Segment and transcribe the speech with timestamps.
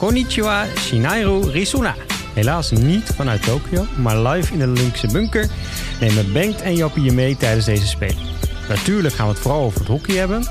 [0.00, 1.94] Konnichiwa Shinairu Risuna.
[2.34, 5.48] Helaas niet vanuit Tokio, maar live in de Olympische bunker
[6.00, 8.22] nemen Bengt en Jappie je mee tijdens deze Spelen.
[8.68, 10.46] Natuurlijk gaan we het vooral over het hockey hebben,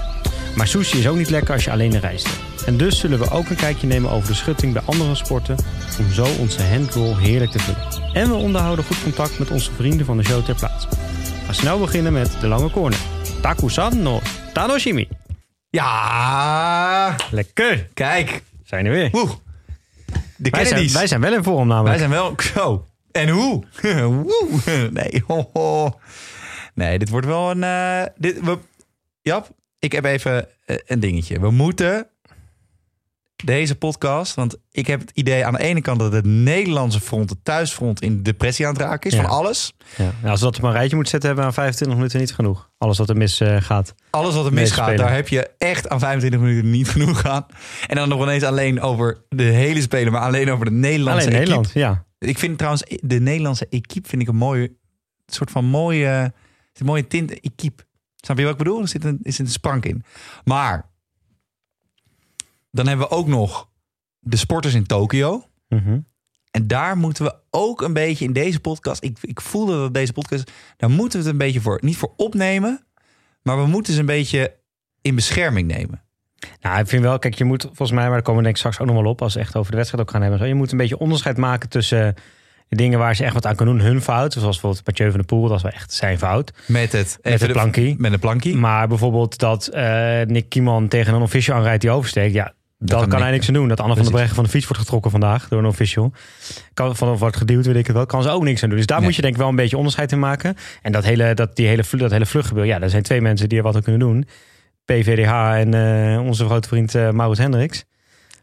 [0.55, 2.29] maar sushi is ook niet lekker als je alleen reist.
[2.65, 5.55] En dus zullen we ook een kijkje nemen over de schutting bij andere sporten,
[5.99, 8.13] om zo onze handroll heerlijk te vullen.
[8.13, 10.87] En we onderhouden goed contact met onze vrienden van de show ter plaatse.
[11.45, 12.99] Gaan snel beginnen met de lange corner.
[13.41, 14.21] Takusan no
[14.53, 15.07] Tanoshimi.
[15.69, 18.41] Ja, Lekker, kijk.
[18.69, 19.09] Zijn er weer.
[19.11, 19.29] Woe.
[20.37, 21.99] De Wij zijn, wij zijn wel in vorm namelijk.
[21.99, 22.87] Wij zijn wel zo.
[23.11, 23.63] En hoe?
[24.25, 24.89] Woe.
[24.91, 25.99] Nee, ho, ho.
[26.73, 27.63] Nee, dit wordt wel een...
[27.63, 28.57] eh, dit, we,
[29.21, 31.39] Jap, ik heb even eh, een dingetje.
[31.39, 32.07] We moeten
[33.43, 34.33] deze podcast...
[34.35, 37.29] Want ik heb het idee aan de ene kant dat het Nederlandse front...
[37.29, 39.21] het thuisfront in depressie aan het raken is Ja.
[39.21, 39.73] van alles.
[39.97, 40.11] Ja.
[40.23, 42.33] Ja, als we dat op een rijtje moeten zetten, hebben we aan 25 minuten niet
[42.33, 42.69] genoeg.
[42.77, 43.95] Alles wat er mis eh, gaat.
[44.09, 47.45] Alles wat er misgaat, daar heb je echt aan 25 minuten niet genoeg aan.
[47.87, 51.41] En dan nog ineens alleen over de hele spelen, maar alleen over de Nederlandse Alleen
[51.41, 51.59] equipe.
[51.61, 52.27] Nederland, ja.
[52.29, 54.71] Ik vind trouwens de Nederlandse equipe vind ik een mooie
[55.25, 56.33] soort van mooie,
[56.73, 57.83] een mooie tint equipe.
[58.15, 58.81] Snap je wat ik bedoel?
[58.81, 60.03] Er zit een, er zit een sprank in.
[60.43, 60.88] Maar
[62.71, 63.69] dan hebben we ook nog
[64.19, 65.43] de sporters in Tokio.
[65.67, 65.99] Mhm.
[66.51, 69.03] En daar moeten we ook een beetje in deze podcast.
[69.03, 70.51] Ik, ik voelde dat deze podcast.
[70.77, 71.77] Daar moeten we het een beetje voor.
[71.81, 72.83] Niet voor opnemen.
[73.43, 74.55] Maar we moeten ze een beetje
[75.01, 76.01] in bescherming nemen.
[76.61, 78.59] Nou, ik vind wel, kijk, je moet volgens mij, maar daar komen we denk ik
[78.61, 80.39] straks ook nog wel op als we echt over de wedstrijd ook gaan hebben.
[80.39, 80.51] en Zo.
[80.51, 82.15] Je moet een beetje onderscheid maken tussen
[82.67, 84.33] de dingen waar ze echt wat aan kunnen doen, hun fout.
[84.33, 86.53] Zoals bijvoorbeeld Mathieu van der Poel, dat is wel echt zijn fout.
[86.67, 87.95] Met het, Met de- plankie.
[87.97, 88.55] Met een plankie.
[88.55, 93.21] Maar bijvoorbeeld dat eh, Nick Kieman tegen een official aanrijdt die oversteekt, ja, dat kan
[93.21, 93.67] hij niks aan doen.
[93.67, 94.11] Dat Anne van der.
[94.11, 96.11] Breggen van de fiets wordt getrokken vandaag door een official.
[96.73, 98.05] Kan, van wordt geduwd, weet ik het wel.
[98.05, 98.77] Kan ze ook niks aan doen.
[98.77, 99.05] Dus daar Nee.
[99.05, 100.55] moet je denk ik wel een beetje onderscheid in maken.
[100.81, 103.57] En dat hele, dat, die hele, dat hele vluchtgebeuren, ja, er zijn twee mensen die
[103.57, 104.27] er wat aan kunnen doen.
[104.85, 107.83] PVDH en eh, onze grote vriend eh Maurits Hendricks.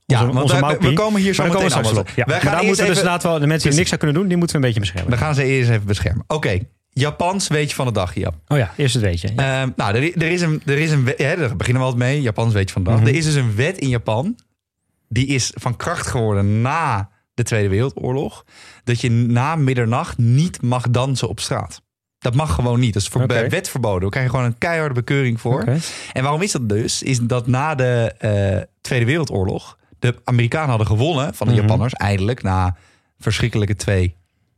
[0.07, 2.09] Ja, want wij- we, komen hier zo Maar meteen komen we op.
[2.09, 2.15] Ja.
[2.15, 4.17] Wij Maar gaan daar moeten we dus inderdaad wel, de mensen die niks aan kunnen
[4.17, 5.11] doen, die moeten we een beetje beschermen.
[5.19, 6.25] we gaan ze eerst even beschermen.
[6.27, 6.59] Oké,
[6.99, 8.35] Japans weetje van de dag, Jap.
[8.49, 9.29] Oh ja, eerst het weetje.
[9.37, 9.61] Ja.
[9.63, 12.09] Ehm, nou, er, er is een, er is een wet, hè, daar beginnen we altijd
[12.11, 12.23] mee.
[12.23, 12.99] Japans weetje van de dag.
[12.99, 13.09] Mhm.
[13.09, 14.39] Er is dus een wet in Japan.
[15.09, 18.45] Die is van kracht geworden na de Tweede Wereldoorlog.
[18.85, 21.83] Dat je na middernacht niet mag dansen op straat.
[22.19, 22.93] Dat mag gewoon niet.
[22.93, 24.03] Dat is voor, bij wet verboden.
[24.05, 25.65] We krijgen gewoon een keiharde bekeuring voor.
[26.13, 27.03] En waarom is dat dus?
[27.03, 31.63] Is dat na de eh, Tweede Wereldoorlog de Amerikanen hadden gewonnen van de Mhm.
[31.63, 32.77] Japanners, eindelijk na
[33.19, 34.17] verschrikkelijke twee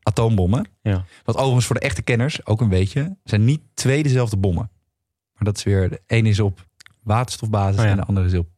[0.09, 0.67] atoombommen.
[0.83, 1.05] Ja.
[1.25, 4.71] Wat overigens voor de echte kenners ook een beetje zijn niet twee dezelfde bommen.
[5.35, 6.67] Maar dat is weer de ene is op
[7.03, 7.91] waterstofbasis Oh ja.
[7.91, 8.49] en de andere is op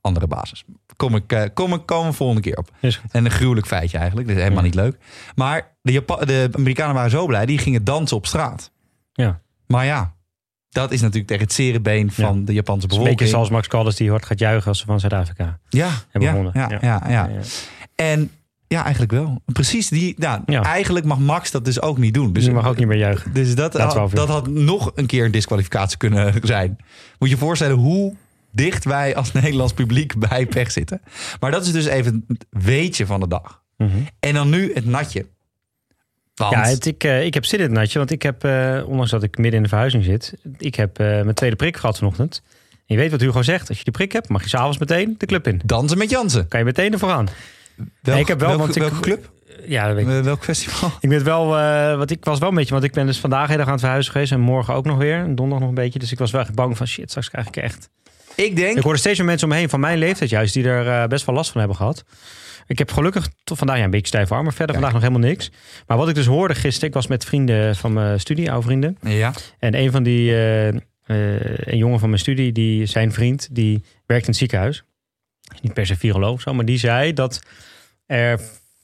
[0.00, 0.64] andere basis.
[0.96, 2.70] Kom ik, eh, kom ik komen volgende keer op.
[3.10, 4.28] En een gruwelijk feitje eigenlijk.
[4.28, 4.70] Dat is helemaal Ja.
[4.70, 4.96] niet leuk.
[5.34, 8.70] Maar de, Japa- de Amerikanen waren zo blij, die gingen dansen op straat.
[9.12, 9.40] Ja.
[9.66, 10.14] Maar ja,
[10.68, 13.16] dat is natuurlijk tegen het zerenbeen van de Japanse een bevolking.
[13.18, 16.30] beetje zoals Max Callis die hard gaat juichen als ze van Zuid-Afrika ja, hebben ja,
[16.30, 16.52] gewonnen.
[16.54, 17.28] ja, ja, ja.
[17.28, 17.30] ja.
[17.94, 18.30] En
[18.72, 19.42] ja, eigenlijk wel.
[19.52, 20.14] Precies die.
[20.18, 20.62] Nou, Ja.
[20.62, 22.32] Eigenlijk mag Max dat dus ook niet doen.
[22.32, 23.32] Dus, je mag ook niet meer juichen.
[23.32, 26.68] dus dat, had, dat had nog een keer een disqualificatie kunnen zijn.
[27.18, 28.14] Moet je je voorstellen hoe
[28.50, 31.00] dicht wij als Nederlands publiek bij pech zitten.
[31.40, 33.62] Maar dat is dus even het weetje van de dag.
[33.76, 33.90] Mhm.
[34.20, 35.26] En dan nu het natje.
[36.34, 38.82] Want, Ja, het, ik, eh, ik heb zin in het natje, want ik heb, eh,
[38.86, 41.98] ondanks dat ik midden in de verhuizing zit, ik heb eh, mijn tweede prik gehad
[41.98, 42.42] vanochtend.
[42.70, 45.14] En je weet wat Hugo zegt, als je die prik hebt, mag je s'avonds meteen
[45.18, 45.60] de club in.
[45.64, 46.48] dansen met Jansen.
[46.48, 47.28] Kan je meteen ervoor aan.
[48.02, 49.30] Welk, ik heb wel, welke, want ik- welke club?
[49.66, 50.24] Ja, dat weet ik.
[50.24, 50.90] Welk festival?
[51.00, 51.46] Ik ben wel,
[51.98, 53.80] wat ik was wel een beetje, want ik ben dus vandaag heel erg aan het
[53.80, 55.98] verhuizen geweest en morgen ook nog weer, donderdag nog een beetje.
[55.98, 57.88] Dus ik was wel echt bang van shit, straks krijg ik echt.
[58.34, 58.76] Ik denk...
[58.76, 61.08] Ik hoorde steeds meer mensen om me heen van mijn leeftijd juist, die er eh,
[61.08, 62.04] best wel last van hebben gehad.
[62.66, 64.78] Ik heb gelukkig tot vandaag ja, een beetje stijf arm, maar verder Kijk.
[64.86, 65.50] vandaag nog helemaal niks.
[65.86, 68.96] Maar wat ik dus hoorde gisteren, ik was met vrienden van mijn studie, oude vrienden.
[69.02, 69.32] Ja.
[69.58, 70.66] En een van die, eh,
[71.56, 74.84] een jongen van mijn studie, die, zijn vriend, die werkt in het ziekenhuis.
[75.60, 77.40] Niet per se viroloog of zo, maar die zei dat
[78.06, 78.40] er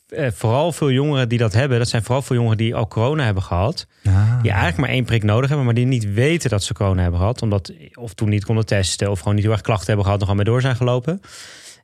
[0.08, 3.24] eh, vooral veel jongeren die dat hebben, dat zijn vooral veel jongeren die al corona
[3.24, 3.86] hebben gehad.
[4.04, 4.42] Ah.
[4.42, 7.20] Die eigenlijk maar één prik nodig hebben, maar die niet weten dat ze corona hebben
[7.20, 7.42] gehad.
[7.42, 10.28] Omdat of toen niet konden testen of gewoon niet heel erg klachten hebben gehad, nog
[10.28, 11.20] aan mee door zijn gelopen.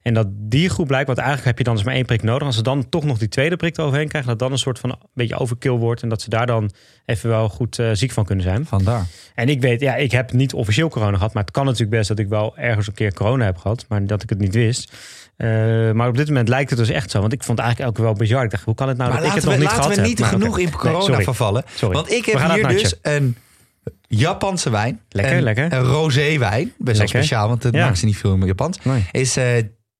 [0.04, 2.46] En dat die groep blijkt, want eigenlijk heb je dan dus maar één prik nodig.
[2.46, 4.90] Als ze dan toch nog die tweede prik eroverheen krijgen, dat dan een soort van
[4.90, 6.02] een beetje overkill wordt.
[6.02, 6.70] En dat ze daar dan
[7.04, 8.66] even wel goed eh, ziek van kunnen zijn.
[8.66, 9.06] Vandaar.
[9.34, 11.32] En ik weet, ja, ik heb niet officieel corona gehad.
[11.34, 13.84] Maar het kan natuurlijk best dat ik wel ergens een keer corona heb gehad.
[13.88, 14.92] Maar dat ik het niet wist.
[15.36, 15.48] Eh,
[15.92, 17.20] maar op dit moment lijkt het dus echt zo.
[17.20, 18.44] Want ik vond het eigenlijk ook wel bizar.
[18.44, 19.92] Ik dacht, hoe kan het nou Maar dat ik het laten nog we, niet laten
[19.92, 20.10] gehad we heb?
[20.10, 20.60] niet Maar genoeg oké.
[20.60, 21.24] in corona Nee, sorry.
[21.24, 21.62] vervallen.
[21.74, 21.94] Sorry.
[21.94, 23.36] Want ik We heb hier dus een
[24.08, 25.00] Japanse wijn.
[25.08, 25.72] Lekker, een, lekker.
[25.72, 26.72] Een rosé wijn.
[26.78, 27.84] Best wel speciaal, want het Ja.
[27.84, 28.78] maakt ze niet veel in Japans.
[28.82, 29.04] Nee.
[29.12, 29.44] Is eh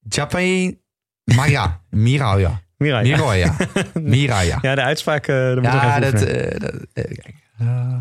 [0.09, 0.77] Japan
[1.25, 1.81] Maya.
[1.91, 2.63] Miraya.
[2.77, 3.07] Mirai.
[3.07, 3.17] Ja.
[3.17, 3.57] Miraya.
[3.95, 4.59] Miraya.
[4.63, 7.43] ja, de uitspraak, uh, daar moet ik Ja, even dat, eh, dat, eh, kijk.
[7.59, 8.01] Ja,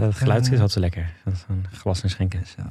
[0.00, 1.12] dat geluid is altijd lekker.
[1.24, 2.42] Dat is een glas en schenken.
[2.56, 2.70] Ja, dan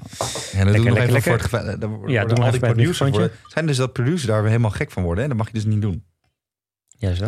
[0.54, 1.82] Lekker, doen we nog lekker, even voor het.
[1.82, 5.04] Dan Ja, doe al die producers zijn dus dat producers daar weer helemaal gek van
[5.04, 5.24] worden.
[5.24, 5.30] Hè?
[5.30, 6.06] Dat mag je dus niet doen.
[6.98, 7.26] Ja, zo.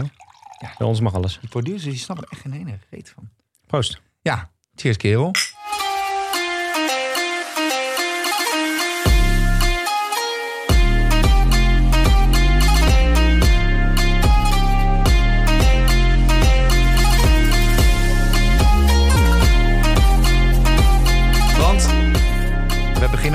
[0.59, 1.37] Ja, bij ons mag alles.
[1.39, 3.29] Die producers die snappen er echt geen ene reet van.
[3.65, 4.01] Proost.
[4.21, 5.31] Ja, cheers kerel.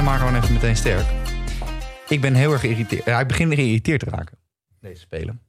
[0.01, 1.07] Beginnen maar gewoon even meteen sterk.
[2.09, 3.05] Ik ben heel erg geïrriteerd.
[3.05, 4.39] Ja, ik begin geïrriteerd te raken.
[4.81, 5.41] Deze spelen.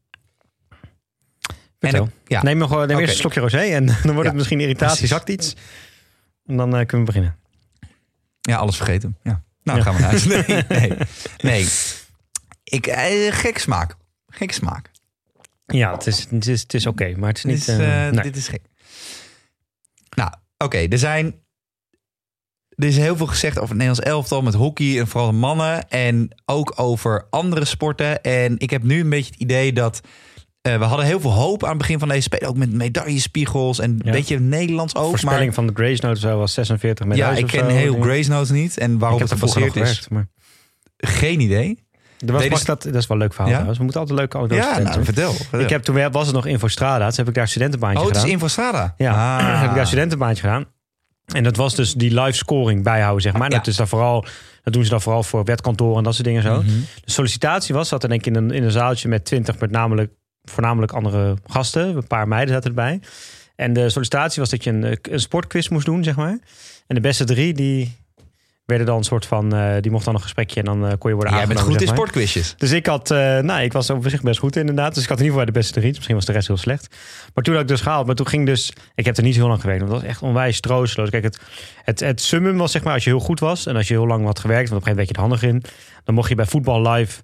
[1.79, 2.43] En ik- ja.
[2.43, 5.29] Neem, nog, neem eerst een slokje rosé en dan wordt Ja, het misschien irritatie, zakt
[5.29, 5.55] iets.
[6.45, 7.37] En dan eh, kunnen we beginnen.
[8.41, 9.17] Ja, alles vergeten.
[9.23, 9.43] Ja.
[9.63, 9.83] Nou, Ja.
[9.83, 10.25] gaan we naar huis.
[10.47, 10.97] Nee, nee.
[11.37, 11.67] nee.
[12.63, 13.95] Ik, eh, gek smaak.
[14.27, 14.91] Gek smaak.
[15.65, 17.57] Ja, het is, het is, het is oké, maar het is niet...
[17.57, 18.23] Is, eh, eh, nee.
[18.23, 18.61] dit is gek.
[20.15, 20.77] Nou, oké.
[20.77, 21.35] er zijn...
[22.81, 25.89] Er is heel veel gezegd over het Nederlands elftal met hockey en vooral de mannen.
[25.89, 28.21] En ook over andere sporten.
[28.21, 30.01] En ik heb nu een beetje het idee dat...
[30.61, 32.49] eh, we hadden heel veel hoop aan het begin van deze spelen.
[32.49, 34.05] Ook met medaillespiegels en Ja.
[34.05, 35.09] een beetje Nederlands ook.
[35.09, 38.29] Voorspelling maar, van de Grace Note zo was 46 met ja, ik ken heel Grace
[38.29, 38.77] Notes niet.
[38.77, 40.27] En waarop heb het er gebaseerd is, gewerkt, maar...
[40.97, 41.83] geen idee.
[42.25, 43.51] Er was, dat, dat is wel een leuk verhaal Ja?
[43.53, 43.77] trouwens.
[43.77, 45.33] We moeten altijd leuke anekdotes Ja, vertellen, nou, vertel.
[45.33, 45.59] vertel.
[45.59, 48.21] Ik heb toen was het nog Infostrada, dus heb ik daar studentenbaantje Oh, het is
[48.21, 48.35] gedaan.
[48.39, 48.93] Infostrada.
[48.97, 49.61] Ja, Ah.
[49.61, 50.65] heb ik daar studentenbaantje gedaan.
[51.25, 53.51] En dat was dus die live scoring bijhouden, zeg maar.
[53.51, 53.57] Ja.
[53.57, 54.25] Dat, is dan vooral,
[54.63, 56.55] dat doen ze dan vooral voor wetkantoren en dat soort dingen zo.
[56.61, 56.67] Mhm.
[57.03, 59.71] De sollicitatie was dat er denk ik in een, in een zaaltje met twintig, met
[59.71, 60.11] namelijk
[60.43, 61.95] voornamelijk andere gasten.
[61.95, 62.99] Een paar meiden zaten erbij.
[63.55, 66.39] En de sollicitatie was dat je een, een sportquiz moest doen, zeg maar.
[66.87, 67.97] En de beste drie, die
[68.71, 69.55] werden dan een soort van...
[69.55, 71.63] eh, die mochten dan een gesprekje en dan eh, kon je worden Jij bent aangenomen,
[71.63, 71.97] goed in zeg maar.
[71.97, 72.53] sportquizjes.
[72.57, 74.93] Dus ik had, eh, nou, ik was op zich best goed inderdaad.
[74.93, 75.93] Dus ik had in ieder geval de beste drie.
[75.93, 76.95] Misschien was de rest heel slecht.
[77.33, 78.05] Maar toen had ik dus gehaald.
[78.05, 79.81] Maar toen ging dus, ik heb er niet zo heel lang gewerkt.
[79.81, 81.09] Want dat was echt onwijs troosteloos.
[81.09, 81.39] Kijk, het,
[81.83, 83.65] het, het summum was zeg maar als je heel goed was.
[83.65, 84.69] En als je heel lang had gewerkt.
[84.69, 86.03] Want op een gegeven moment werd je er handig in.
[86.03, 87.21] Dan mocht je bij voetbal live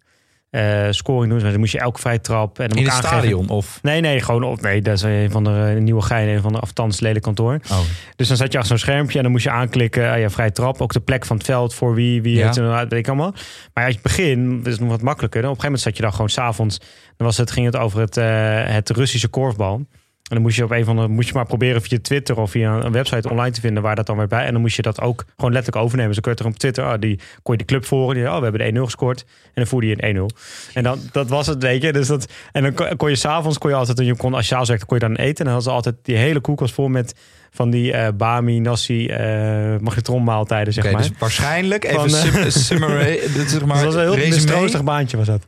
[0.49, 1.39] eh, scoring doen.
[1.41, 2.59] Dus dan moest je elke vrije trap.
[2.59, 3.79] En dan In het aangeven- stadion of...
[3.81, 4.61] Nee, nee, gewoon op.
[4.61, 7.59] Nee, dat is een van de nieuwe gein, een van de afstands lelijk kantoor.
[7.71, 7.79] Oh.
[8.15, 10.11] Dus dan zat je achter zo'n schermpje en dan moest je aanklikken.
[10.11, 10.81] Ah ja, vrije trap.
[10.81, 12.53] Ook de plek van het veld voor wie, wie Ja.
[12.53, 13.33] nou uit, weet ik allemaal.
[13.73, 15.41] Maar als je begin, dat is nog wat makkelijker.
[15.41, 16.77] Dan op een gegeven moment zat je dan gewoon s'avonds.
[17.17, 18.25] Dan was het, ging het over het, eh,
[18.73, 19.85] het Russische korfbal.
[20.27, 22.51] En dan moest je op een van de, moest je maar proberen via Twitter of
[22.51, 24.45] via een website online te vinden waar dat dan weer bij.
[24.45, 26.13] En dan moest je dat ook gewoon letterlijk overnemen.
[26.13, 28.15] Dus dan kun je er op Twitter, oh, die kon je de club volgen.
[28.15, 29.25] Die, oh, we hebben de 1-0 gescoord.
[29.45, 30.35] En dan voerde je een 1-0.
[30.73, 31.93] En dan, dat was het, weet je.
[31.93, 34.65] Dus dat, en dan kon, kon je s'avonds, kon je altijd, je kon, als je
[34.65, 35.25] werkte, kon je dan eten.
[35.27, 37.15] En dan hadden ze altijd die hele koelkast vol met
[37.51, 41.01] van die eh, bami, nasi, eh magnetronmaaltijden, zeg maar.
[41.01, 44.83] dus waarschijnlijk, even Van, eh, sim, dit zeg maar, Dus dat was een heel mistroostig
[44.83, 45.45] baantje was dat.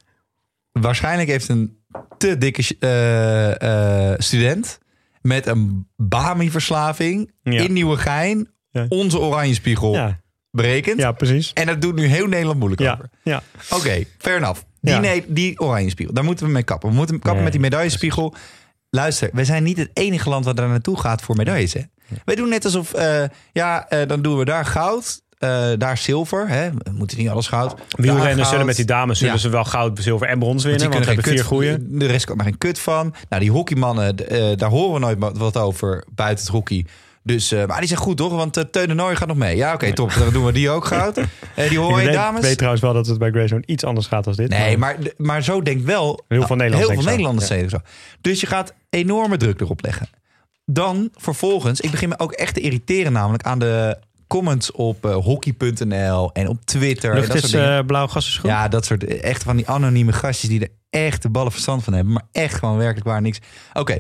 [0.72, 1.79] Waarschijnlijk heeft een
[2.18, 4.80] te dikke eh, eh, student
[5.22, 7.62] met een Bami-verslaving Ja.
[7.62, 8.86] in Nieuwegein Ja.
[8.90, 10.20] onze oranje spiegel Ja,
[10.52, 11.00] berekend.
[11.00, 11.54] ja precies.
[11.54, 13.10] En dat doet nu heel Nederland moeilijk Ja, over.
[13.24, 13.42] ja.
[13.70, 14.62] Oké, fair enough.
[14.82, 16.90] Die, nee, die oranje spiegel, daar moeten we mee kappen.
[16.90, 18.34] We moeten kappen Nee, met die medaillespiegel.
[18.90, 21.74] Luister, we zijn niet het enige land wat daar naartoe gaat voor medailles.
[21.74, 21.82] Hè?
[22.26, 26.48] Wij doen net alsof, eh, ja, dan doen we daar goud, eh, daar zilver.
[26.48, 26.70] Hè?
[26.72, 27.74] We moeten niet alles goud.
[27.90, 29.40] Wielrenners zullen met die dames zullen Ja.
[29.40, 30.82] ze wel goud, zilver en brons Want winnen.
[30.82, 31.78] die Want hebben vier goeie.
[31.98, 33.14] De rest kan er geen kut van.
[33.30, 36.86] Nou, die hockeymannen, eh, daar horen we nooit wat- over buiten het hockey.
[37.24, 38.32] Dus, eh, maar die zijn goed toch?
[38.32, 39.56] Want uh, Teun de Nooy gaat nog mee.
[39.56, 40.14] Ja, oké, top.
[40.14, 41.16] Dan doen we die ook goud.
[41.70, 42.42] Die horen Ik je weet, dames.
[42.42, 44.50] weet trouwens wel dat het bij Greyzone iets anders gaat als dit.
[44.50, 47.10] Nee, maar, maar zo denkt wel Heel veel Nederlanders heel veel zo.
[47.10, 47.54] Nederlanders Ja.
[47.56, 47.78] denken zo.
[48.22, 50.10] Dus je gaat enorme druk erop leggen.
[50.66, 53.98] Dan vervolgens, ik begin me ook echt te irriteren namelijk aan de
[54.30, 57.14] comments op eh, hockey.nl en op Twitter.
[57.14, 58.50] en dat soort eh, blauw gassenschoen.
[58.50, 61.94] Ja, dat soort echt van die anonieme gastjes die er echt de ballen verstand van
[61.94, 62.14] hebben.
[62.14, 63.40] Maar echt gewoon werkelijk waar niks.
[63.74, 63.98] Oké,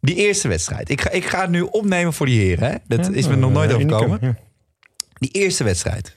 [0.00, 0.88] die eerste wedstrijd.
[0.90, 2.70] Ik ga, ik ga het nu opnemen voor die heren.
[2.70, 2.76] Hè?
[2.86, 4.08] Dat Ja, is me nog nooit eh, overkomen.
[4.08, 4.36] unicum, ja.
[5.18, 6.16] Die eerste wedstrijd.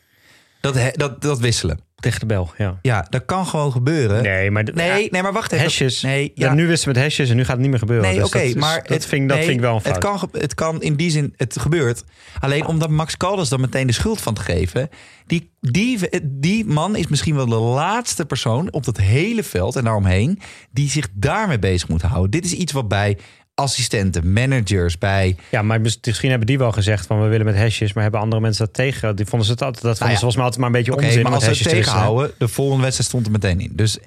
[0.62, 1.80] Dat, dat, dat wisselen.
[2.02, 2.80] Tegen de bel, ja.
[2.82, 4.24] Ja, dat kan gewoon gebeuren.
[4.24, 4.64] Nee, maar...
[4.64, 5.66] de- nee, ja, nee, maar wacht even.
[5.66, 6.02] Hashjes.
[6.02, 6.54] Nee, ja.
[6.54, 8.06] nu wist ze met hashjes en nu gaat het niet meer gebeuren.
[8.10, 9.96] Nee, Dus oké, maar dat, vind, ik- dat nee, vind ik wel een fout.
[9.96, 12.04] Het kan, het kan in die zin, het gebeurt.
[12.40, 14.90] Alleen omdat Max Caldas dan meteen de schuld van te geven.
[15.26, 19.84] Die, die, die man is misschien wel de laatste persoon op dat hele veld en
[19.84, 20.40] daaromheen.
[20.72, 22.32] die zich daarmee bezig moet houden.
[22.32, 23.18] Dit is iets wat bij
[23.62, 25.36] assistenten, managers, bij.
[25.50, 28.22] Ja, maar mis- misschien hebben die wel gezegd van we willen met hashjes, maar hebben
[28.22, 29.16] andere mensen dat tegen?
[29.16, 30.20] Die vonden ze het altijd, dat vonden ja.
[30.20, 32.84] ze volgens mij altijd maar een beetje onzin maar om als ze tegenhouden, de volgende
[32.84, 33.72] wedstrijd stond er meteen in.
[33.76, 33.98] Dus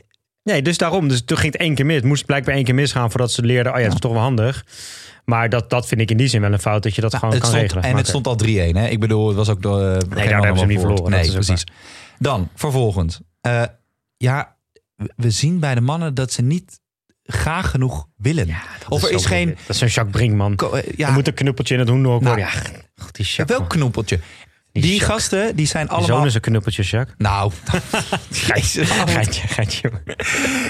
[0.42, 1.08] Nee, dus daarom.
[1.08, 1.96] Dus toen ging het één keer mis.
[1.96, 4.20] Het moest blijkbaar één keer misgaan voordat ze leerden, oh ja, dat is toch wel
[4.20, 4.64] handig.
[5.25, 7.30] Maar dat, dat vind ik in die zin wel een fout, dat je dat gewoon
[7.30, 7.84] het kan stond, regelen.
[7.90, 8.46] en het stond al 3-1.
[8.49, 8.87] Hè?
[8.87, 9.80] Ik bedoel, het was ook door.
[9.80, 11.64] Nee, daar hebben ze niet verloren, Nee, precies.
[12.18, 13.20] Dan vervolgens.
[13.40, 13.62] eh,
[14.16, 14.56] ja,
[15.16, 16.80] we zien bij de mannen dat ze niet
[17.26, 18.49] graag genoeg willen.
[18.88, 19.49] of er is geen...
[19.66, 20.57] Dat is een Jacques Brinkman.
[20.57, 21.07] eh, Ja.
[21.09, 22.54] Er moet een knuppeltje in het hoenderhok Nou, worden.
[22.54, 23.59] Ja, god, die Jacques.
[23.59, 24.21] welk knoepeltje?
[24.81, 25.09] Die, Jacques.
[25.11, 26.25] gasten, die zijn allemaal...
[26.26, 27.14] is een knuppeltje, Jacques.
[27.19, 27.52] Nou,
[28.47, 29.90] Jezus, Geintje, geintje.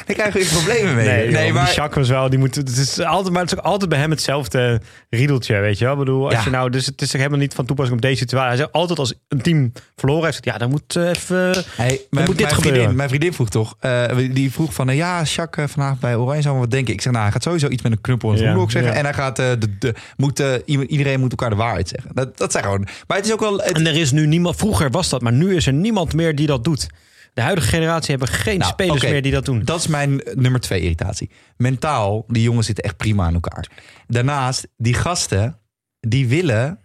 [0.07, 1.07] daar krijg je problemen mee.
[1.07, 1.65] Nee, nee joh, maar...
[1.65, 3.99] die Jacques was wel, die moet, het is altijd, maar het is ook altijd bij
[3.99, 4.81] hem hetzelfde
[5.11, 5.93] riedeltje, weet je wel.
[5.93, 6.43] Ik bedoel, als Ja.
[6.45, 8.49] je nou, dus het is helemaal niet van toepassing op deze situatie.
[8.49, 11.65] Hij zegt altijd als een team verloren heeft, ja, dan moet eh, even...
[11.77, 12.61] Hey, mijn, moet dit mijn, gebeuren.
[12.61, 16.43] vriendin, mijn vriendin vroeg toch, eh, die vroeg van, eh, ja, Jacques vandaag bij Oranje
[16.43, 16.93] zou wat denken.
[16.95, 18.93] Ik zeg, nou, hij gaat sowieso iets met een knuppel in het Ja, zeggen.
[18.93, 18.99] ja.
[18.99, 22.11] En hij gaat, de, de, moet, iedereen moet elkaar de waarheid zeggen.
[22.15, 24.57] Dat, dat zijn gewoon, maar het is ook wel, het, En er is nu niemand,
[24.57, 26.87] vroeger was dat, maar nu is er niemand meer die dat doet.
[27.35, 29.63] De huidige generatie hebben geen Nou, spelers meer die dat doen.
[29.65, 31.31] Dat is mijn eh, nummer twee irritatie.
[31.57, 33.69] Mentaal, die jongens zitten echt prima aan elkaar.
[34.07, 35.59] Daarnaast, die gasten,
[36.01, 36.79] die willen...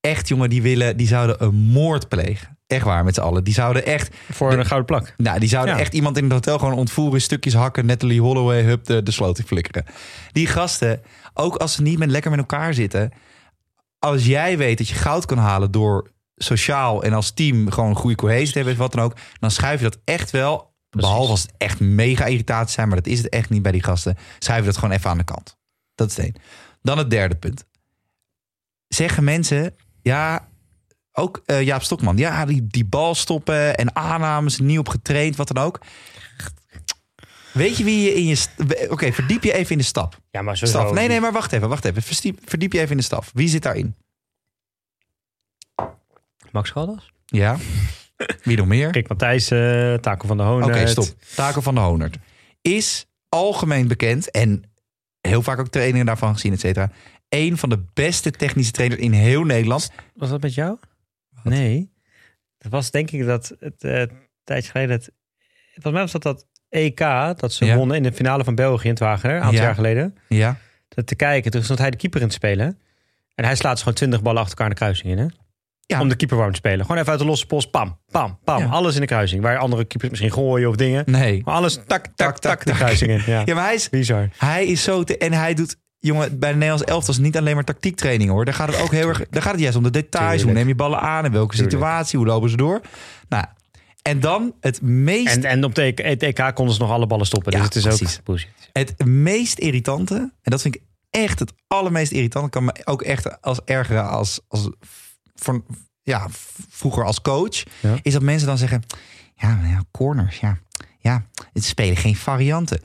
[0.00, 0.96] Echt, jongen, die willen...
[0.96, 2.58] Die zouden een moord plegen.
[2.66, 3.44] Echt waar, met z'n allen.
[3.44, 4.14] Die zouden echt...
[4.30, 5.14] Voor een gouden plak.
[5.16, 5.80] Nou, die zouden Ja.
[5.80, 7.20] echt iemand in het hotel gewoon ontvoeren...
[7.20, 9.84] stukjes hakken, Natalie Holloway, hup, de, de sloot flikkeren.
[10.32, 11.00] Die gasten,
[11.34, 13.12] ook als ze niet met, lekker met elkaar zitten...
[14.04, 17.96] Als jij weet dat je goud kan halen door sociaal en als team gewoon een
[17.96, 20.74] goede cohesie te hebben, wat dan ook, dan schuif je dat echt wel.
[20.90, 23.82] Behalve als het echt mega irritatie zijn, maar dat is het echt niet bij die
[23.82, 24.16] gasten.
[24.38, 25.56] Schuif je dat gewoon even aan de kant.
[25.94, 26.34] Dat is het één.
[26.82, 27.64] Dan het derde punt.
[28.88, 30.48] Zeggen mensen, ja,
[31.12, 35.48] ook eh, Jaap Stokman, ja, die, die bal stoppen en aannames, niet op getraind, wat
[35.48, 35.80] dan ook.
[37.52, 38.46] Weet je wie je in je.
[38.90, 40.20] Oké, verdiep je even in de stap.
[40.30, 40.92] Ja, maar zo staf.
[40.92, 42.02] Nee, nee, maar wacht even, wacht even.
[42.02, 43.30] Verdiep, verdiep je even in de staf.
[43.34, 43.94] Wie zit daarin?
[46.50, 47.12] Max Galdas?
[47.26, 47.56] Ja.
[48.44, 48.90] Wie nog meer?
[48.90, 50.64] Rick Matthijs, eh Taco van de Hoon.
[50.64, 51.06] Oké, stop.
[51.34, 52.16] Taco van de Honert.
[52.60, 54.62] Is algemeen bekend en
[55.20, 56.90] heel vaak ook trainingen daarvan gezien, et cetera.
[57.28, 59.90] Een van de beste technische trainers in heel Nederland.
[60.14, 60.78] Was dat met jou?
[61.42, 61.92] Nee.
[62.58, 64.10] Dat was denk ik dat het eh, een
[64.44, 64.96] tijdje geleden.
[64.96, 65.12] Het,
[65.72, 66.98] volgens mij was dat dat EK
[67.36, 67.76] dat ze Ja.
[67.76, 69.62] wonnen in de finale van België in het Wagener, een aantal Ja.
[69.64, 70.16] jaar geleden.
[70.28, 70.56] Ja.
[70.88, 72.78] Dat te kijken, toen stond hij de keeper in te spelen.
[73.34, 75.18] En hij slaat gewoon twintig ballen achter elkaar in de kruising in.
[75.18, 75.26] Hè?
[75.86, 76.00] Ja.
[76.00, 76.80] Om de keeper warm te spelen.
[76.80, 77.70] Gewoon even uit de losse post.
[77.70, 78.58] Pam, pam, pam.
[78.58, 78.66] Ja.
[78.66, 79.42] Alles in de kruising.
[79.42, 81.02] Waar andere keepers misschien gooien of dingen.
[81.06, 81.42] Nee.
[81.44, 83.22] Maar alles tak, tak, tak, tak, de kruising in.
[83.26, 83.42] Ja.
[83.46, 84.28] Ja, maar hij is, Bizar.
[84.38, 85.04] hij is zo...
[85.04, 85.76] Te, en hij doet...
[85.98, 88.44] Jongen, bij de Nederlands elftal is niet alleen maar tactiektraining hoor.
[88.44, 89.22] Daar gaat het ook heel erg...
[89.30, 90.42] Daar gaat het juist om de details.
[90.42, 91.24] Hoe neem je ballen aan?
[91.24, 91.72] In welke Tuurlijk.
[91.72, 92.18] situatie?
[92.18, 92.80] Hoe lopen ze door?
[93.28, 93.44] Nou,
[94.02, 95.36] en dan het meest...
[95.36, 97.52] En, en op de het EK konden ze nog alle ballen stoppen.
[97.52, 98.18] Ja, dus het is precies.
[98.18, 98.50] ook bullshit.
[98.72, 103.42] Het meest irritante, en dat vind ik echt het allermeest irritante, kan me ook echt
[103.42, 104.70] als ergeren als, als
[106.02, 106.26] ja,
[106.68, 107.96] vroeger als coach, Ja.
[108.02, 108.82] is dat mensen dan zeggen,
[109.34, 110.58] ja, nou ja, corners, ja,
[110.98, 112.80] ja, het spelen geen varianten.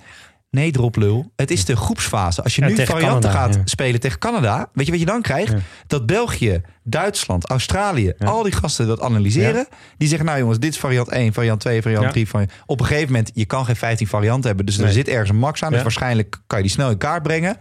[0.50, 1.32] Nee, droplul.
[1.36, 2.44] Het is de groepsfase.
[2.44, 3.62] Als je Ja, nu varianten Canada, gaat ja.
[3.66, 5.52] spelen tegen Canada, weet je wat je dan krijgt?
[5.52, 5.58] Ja.
[5.88, 9.68] Dat België, Duitsland, Australië, al die gasten dat analyseren.
[9.98, 12.12] Die zeggen, nou jongens, dit is variant 1, variant 2, variant Ja.
[12.12, 12.28] 3.
[12.28, 12.52] Variant...
[12.66, 14.66] Op een gegeven moment, je kan geen 15 varianten hebben.
[14.66, 15.72] Dus er zit ergens een max aan.
[15.72, 17.58] Dus waarschijnlijk kan je die snel in kaart brengen.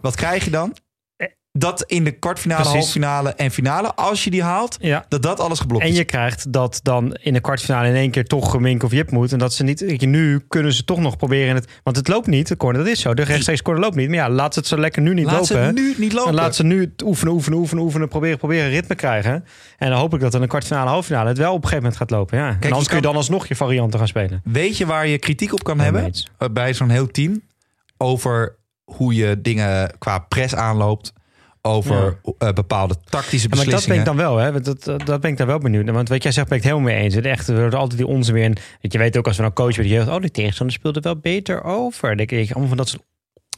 [0.00, 0.76] Wat krijg je dan?
[1.58, 2.78] Dat in de kwartfinale, Precies.
[2.80, 5.04] halffinale en finale, als je die haalt, ja.
[5.08, 5.96] dat dat alles geblokt En is.
[5.96, 9.10] je krijgt dat dan in de kwartfinale in één keer toch een Wink of Jip
[9.10, 9.32] moet.
[9.32, 10.00] En dat ze niet.
[10.06, 11.48] Nu kunnen ze toch nog proberen.
[11.48, 12.48] in Het, want het loopt niet.
[12.48, 13.14] De corner, dat is zo.
[13.14, 14.08] De rechtstreeks corner loopt niet.
[14.08, 15.74] Maar ja, laat ze het zo lekker nu niet Laat ze lopen.
[15.74, 16.28] nu niet lopen.
[16.30, 18.08] En laat ze nu het oefenen, oefenen, oefenen, oefenen.
[18.08, 19.44] Proberen, proberen ritme krijgen.
[19.78, 21.96] En dan hoop ik dat in de kwartfinale, halffinale het wel op een gegeven moment
[22.00, 22.38] gaat lopen.
[22.38, 22.48] Ja.
[22.60, 24.40] en anders kun je dan alsnog je varianten gaan spelen.
[24.44, 26.12] Weet je waar je kritiek op kan hebben?
[26.38, 27.40] Eh, Bij zo'n heel team.
[27.96, 31.12] Over hoe je dingen qua press aanloopt.
[31.66, 33.98] Over eh, bepaalde tactische Ja, maar dat ben beslissingen.
[33.98, 34.60] ik dan wel, hè?
[34.60, 35.94] Dat, dat, ben ik daar wel benieuwd naar.
[35.94, 37.14] Want wat jij zegt, ben ik het helemaal mee eens.
[37.14, 38.44] Het echt, er wordt altijd die onzin weer.
[38.80, 41.00] Want je weet ook als we nou coachen bij de jeugd, oh, die tegenstander speelde
[41.00, 42.08] wel beter over.
[42.08, 43.02] Dan denk ik, allemaal van dat soort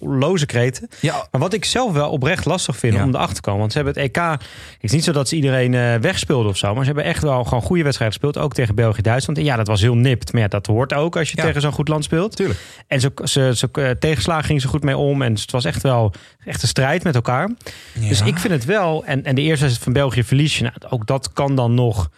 [0.00, 0.88] loze kreten.
[1.00, 3.02] Ja, Maar wat ik zelf wel oprecht lastig vind Ja.
[3.04, 3.60] om erachter te komen.
[3.60, 4.22] Want ze hebben het EK.
[4.22, 4.40] Het
[4.80, 6.68] is niet zo dat ze iedereen eh, wegspeelden of zo.
[6.74, 8.44] Maar ze hebben echt wel gewoon goede wedstrijden gespeeld.
[8.44, 9.38] Ook tegen België Duitsland.
[9.38, 10.32] En ja, dat was heel nipt.
[10.32, 11.42] Maar ja, dat hoort ook als je Ja.
[11.42, 12.36] tegen zo'n goed land speelt.
[12.36, 12.58] tuurlijk.
[12.86, 15.22] En ze, ze, ze, eh, tegenslagen gingen ze goed mee om.
[15.22, 16.12] En het was echt wel
[16.44, 17.50] echt een strijd met elkaar.
[17.94, 19.04] Dus ik vind het wel.
[19.04, 20.62] En, en de eerste wedstrijd van België verlies je.
[20.62, 22.10] Nou, ook dat kan dan nog.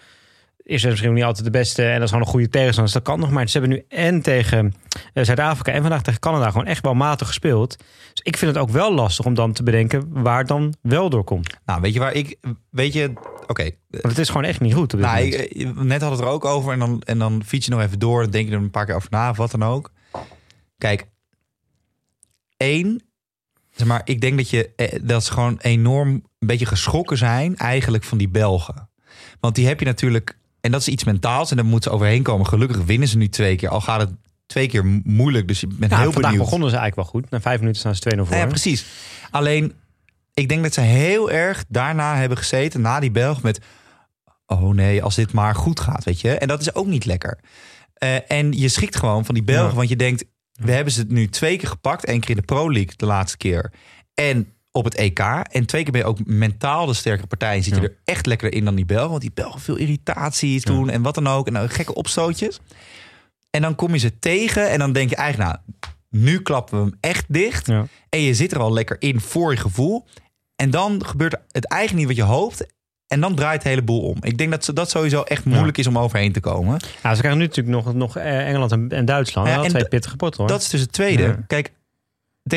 [0.71, 1.83] Is er misschien niet altijd de beste.
[1.83, 2.93] En dat is gewoon een goede tegenstander.
[2.93, 3.31] Dus dat kan nog.
[3.31, 4.75] Maar ze hebben nu en tegen
[5.13, 5.73] eh, Zuid-Afrika.
[5.73, 7.77] En vandaag tegen Canada gewoon echt wel matig gespeeld.
[7.79, 11.11] Dus ik vind het ook wel lastig om dan te bedenken waar het dan wel
[11.11, 11.59] door komt.
[11.65, 12.37] Nou, weet je waar ik...
[12.71, 13.13] Weet je...
[13.47, 14.95] Oké, het is gewoon echt niet goed.
[14.95, 17.43] Op dit Nou, ik, eh, net had het er ook over en dan, en dan
[17.45, 18.23] fiets je nog even door.
[18.23, 19.93] Dan denk je er een paar keer over na of wat dan ook.
[20.79, 21.07] Kijk,
[22.57, 23.03] één,
[23.71, 27.57] zeg maar, ik denk dat, je, eh, dat ze gewoon enorm een beetje geschrokken zijn
[27.57, 28.89] eigenlijk van die Belgen.
[29.41, 32.23] Want die heb je natuurlijk, en dat is iets mentaals en daar moeten ze overheen
[32.23, 32.47] komen.
[32.47, 34.11] Gelukkig winnen ze nu twee keer, al gaat het
[34.47, 35.49] twee keer mo- moeilijk.
[35.49, 36.45] Dus je bent Ja, heel vandaag benieuwd.
[36.45, 37.31] begonnen ze eigenlijk wel goed.
[37.31, 38.31] Na vijf minuten staan ze 2-0 voor.
[38.31, 38.87] Nou ja, precies.
[39.31, 39.73] Alleen,
[40.35, 43.61] ik denk dat ze heel erg daarna hebben gezeten, na die Belg, met...
[44.47, 46.31] Oh nee, als dit maar goed gaat, weet je.
[46.39, 47.39] En dat is ook niet lekker.
[47.95, 49.75] Eh, en je schikt gewoon van die Belgen, Ja.
[49.77, 50.25] want je denkt...
[50.53, 52.09] we hebben ze nu twee keer gepakt.
[52.09, 53.73] Eén keer in de Pro League de laatste keer.
[54.15, 55.19] En op het EK.
[55.51, 57.57] En twee keer ben je ook mentaal de sterkere partij.
[57.57, 57.87] En zit je Ja.
[57.87, 59.09] er echt lekker in dan die Belgen.
[59.11, 61.47] Want die Belgen veel irritatie doen en wat dan ook.
[61.47, 62.61] En nou, gekke opstootjes.
[63.51, 65.51] En dan kom je ze tegen en dan denk je eigenlijk...
[65.51, 65.61] Nou,
[66.11, 67.67] nu klappen we hem echt dicht.
[67.67, 67.87] Ja.
[68.09, 70.07] En je zit er al lekker in voor je gevoel.
[70.57, 72.67] En dan gebeurt het eigenlijk niet wat je hoopt.
[73.07, 74.17] En dan draait het hele boel om.
[74.21, 76.81] Ik denk dat ze- dat sowieso echt moeilijk is om overheen te komen.
[77.03, 79.49] Ja, ze krijgen nu natuurlijk nog, nog eh, Engeland en, Duitsland.
[79.49, 80.49] Ja, en twee pittige potten hoor.
[80.51, 81.23] Dat is dus het tweede.
[81.23, 81.39] Ja.
[81.47, 81.73] Kijk,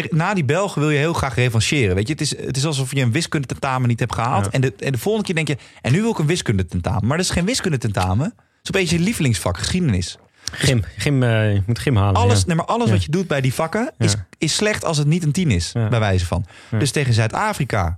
[0.10, 1.96] na die Belgen wil je heel graag revancheren.
[1.96, 4.46] Weet je, het is, het is alsof je een wiskundetentamen niet hebt gehaald.
[4.46, 4.52] Ja.
[4.52, 7.08] En, de, en de volgende keer denk je, en nu wil ik een wiskundetentamen.
[7.08, 8.26] Maar dat is geen wiskundetentamen.
[8.26, 10.18] Het is opeens je lievelingsvak, geschiedenis.
[10.52, 12.16] Gym, gym, eh, je moet gym halen.
[12.22, 12.44] Alles, ja.
[12.48, 12.94] nee, maar alles Ja.
[12.94, 15.72] wat je doet bij die vakken is, is slecht als het niet een tien is,
[15.72, 16.46] bij wijze van.
[16.80, 17.98] Dus tegen Zuid-Afrika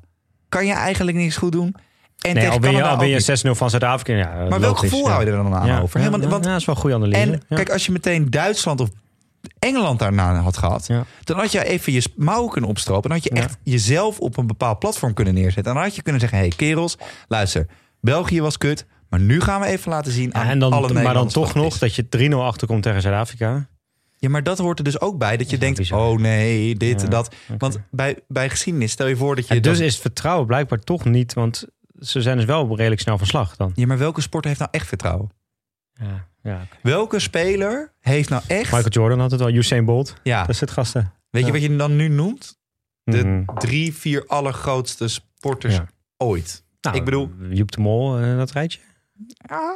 [0.50, 1.75] kan je eigenlijk niks goed doen.
[2.22, 3.46] En Nee, tegen al ben je, Canada al ben ook je niet.
[3.46, 4.13] 6-0 van Zuid-Afrika.
[4.13, 6.00] Ja, Maar welk gevoel hou je er dan aan over?
[6.00, 7.20] Helemaal, want, ja, dat is wel een goede analyse.
[7.20, 8.89] en kijk, als je meteen Duitsland of
[9.59, 11.05] Engeland daarna had gehad, Ja.
[11.23, 13.09] dan had je even je mouwen kunnen opstropen.
[13.09, 13.41] Dan had je Ja.
[13.41, 15.65] echt jezelf op een bepaald platform kunnen neerzetten.
[15.65, 16.97] En dan had je kunnen zeggen: hé, hey, kerels,
[17.27, 17.67] luister,
[18.01, 20.93] België was kut, maar nu gaan we even laten zien aan Ja, en dan, alle
[20.93, 23.67] maar dan toch nog dat je 3-0 achterkomt tegen Zuid-Afrika.
[24.17, 25.99] Ja, maar dat hoort er dus ook bij dat je denkt: bizar.
[25.99, 27.35] oh nee, dit, Ja, dat.
[27.57, 29.59] Want bij, bij geschiedenis stel je voor dat je.
[29.59, 31.65] Dus is het vertrouwen blijkbaar toch niet, want
[31.99, 33.71] ze zijn dus wel redelijk snel van slag dan.
[33.75, 35.31] ja, maar welke sport heeft nou echt vertrouwen?
[35.93, 36.67] Ja, ja.
[36.81, 38.71] Welke speler heeft nou echt.
[38.71, 40.13] Michael Jordan had het wel, Usain Bolt.
[40.23, 41.13] ja, Dat is het gasten.
[41.29, 41.53] weet je ja.
[41.53, 42.57] wat je dan nu noemt?
[43.03, 43.57] De Mhm.
[43.57, 45.85] drie, vier allergrootste sporters Ja.
[46.17, 46.63] ooit.
[46.81, 48.79] Nou, ik bedoel- Joep de Mol, eh, dat rijtje.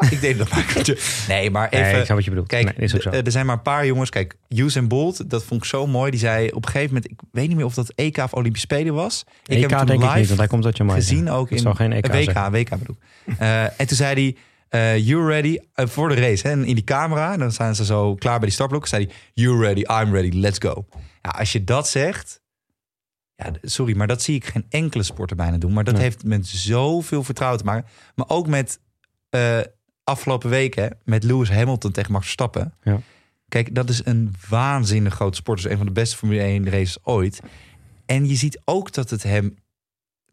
[0.10, 0.50] ik denk dat
[0.88, 0.96] Jo-
[1.28, 1.86] Nee, maar even.
[1.86, 2.48] Nee, ik snap wat je bedoelt.
[2.48, 3.10] Kijk, nee, is ook zo.
[3.10, 4.10] er zijn maar een paar jongens.
[4.10, 6.12] Kijk, Usain Bolt, dat vond ik zo mooi.
[6.12, 8.68] Die zei op een gegeven moment, ik weet niet meer of dat EK of Olympische
[8.74, 9.24] Spelen was.
[9.44, 11.00] Ik EK heb hem toen denk ik live niet, want hij komt uit Jamaica.
[11.00, 12.52] gezien ook Het in zal geen EK WK, zijn.
[12.52, 12.96] WK bedoel.
[13.26, 13.36] ik.
[13.40, 14.36] Eh, en toen zei hij,
[14.70, 16.48] eh, you ready eh, voor de race.
[16.48, 18.88] Hè, en in die camera, dan zijn ze zo klaar bij die startblok.
[18.88, 20.86] Zei hij, you ready, I'm ready, let's go.
[21.22, 22.42] Ja, als je dat zegt,
[23.36, 25.74] ja, sorry, maar dat zie ik geen enkele sporter bijna doen.
[25.74, 26.04] Maar dat Nee.
[26.04, 27.90] heeft met zoveel vertrouwen te maken.
[28.16, 28.80] Maar ook met
[29.30, 29.60] eh,
[30.04, 32.74] afgelopen weken met Lewis Hamilton tegen Max Verstappen.
[32.84, 33.00] Ja.
[33.48, 35.62] Kijk, dat is een waanzinnig grote sport.
[35.62, 37.40] Dus een van de beste Formule 1 races ooit.
[38.06, 39.56] En je ziet ook dat het hem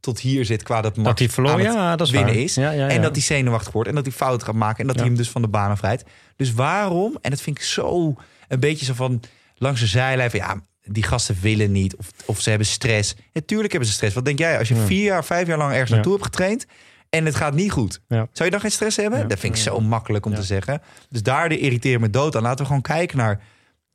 [0.07, 2.35] tot hier zit qua dat Max Dat hij verloor, aan het ja, dat is winnen
[2.35, 2.43] waar.
[2.43, 2.55] is.
[2.55, 3.89] Ja, ja, En dat hij zenuwachtig wordt.
[3.89, 4.81] En dat hij fouten gaat maken.
[4.81, 5.01] En dat Ja.
[5.01, 6.05] hij hem dus van de banen vrijt.
[6.37, 7.17] Dus waarom?
[7.21, 8.15] En dat vind ik zo
[8.49, 9.21] een beetje zo van
[9.55, 10.31] langs de zijlijn.
[10.31, 11.97] Van, ja, die gasten willen niet.
[11.97, 13.15] Of, of ze hebben stress.
[13.33, 14.15] Natuurlijk hebben ze stress.
[14.15, 14.59] Wat denk jij?
[14.59, 14.85] Als je Ja.
[14.87, 15.95] vier jaar, vijf jaar lang ergens Ja.
[15.95, 16.67] naartoe hebt getraind.
[17.11, 18.01] En het gaat niet goed.
[18.09, 18.17] Ja.
[18.17, 19.19] Zou je dan geen stress hebben?
[19.19, 19.25] Ja.
[19.25, 20.39] Dat vind ik zo makkelijk om Ja.
[20.39, 20.83] te zeggen.
[21.11, 22.43] Dus daar de irriteer me dood aan.
[22.43, 23.41] Laten we gewoon kijken naar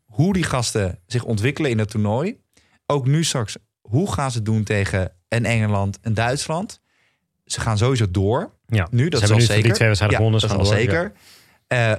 [0.05, 2.37] hoe die gasten zich ontwikkelen in het toernooi.
[2.85, 6.79] Ook nu straks, hoe gaan ze doen tegen een Engeland, een Duitsland?
[7.45, 8.51] Ze gaan sowieso door.
[8.67, 8.87] Ja.
[8.91, 9.63] Nu, dat Ze is al nu zeker.
[9.63, 10.49] die twee wedstrijden Ja, gewonnen.
[10.49, 11.11] dat is ze al gaan door, zeker.
[11.67, 11.91] Eh,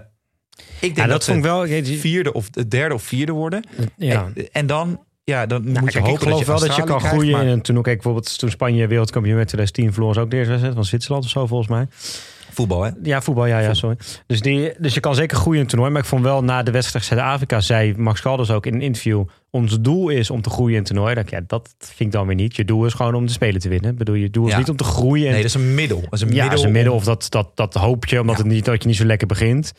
[0.80, 1.84] ik denk Ja, dat, dat ze vond ik wel...
[1.98, 3.64] Vierde of de derde of vierde worden.
[3.96, 4.30] ja.
[4.34, 6.82] En, en dan, ja, dan Nou, moet je hopen ik geloof dat wel dat je
[6.84, 7.84] kan krijgt, groeien maar- in een toernooi.
[7.86, 11.24] Kijk, bijvoorbeeld toen Spanje wereldkampioen werd 2010 verloren ze ook de eerste wedstrijd van Zwitserland
[11.24, 11.86] of zo volgens mij.
[12.52, 12.90] Voetbal, hè?
[13.02, 13.96] Ja, voetbal, ja, ja, sorry.
[14.26, 15.92] Dus, die, dus je kan zeker groeien in het toernooi.
[15.92, 19.24] Maar ik vond wel na de wedstrijd Zuid-Afrika zei Max Kalders ook in een interview:
[19.50, 21.14] ons doel is om te groeien in het toernooi.
[21.14, 22.56] Dat, ja, dat vind ik dan weer niet.
[22.56, 23.90] Je doel is gewoon om de spelen te winnen.
[23.90, 24.58] Ik bedoel, je doel is Ja.
[24.58, 25.26] niet om te groeien.
[25.26, 26.00] En Nee, dat is een middel.
[26.00, 26.58] Dat is een ja, middel.
[26.58, 28.88] is een middel om- of dat, dat, dat hoop je, omdat het niet, dat je
[28.88, 29.72] niet zo lekker begint.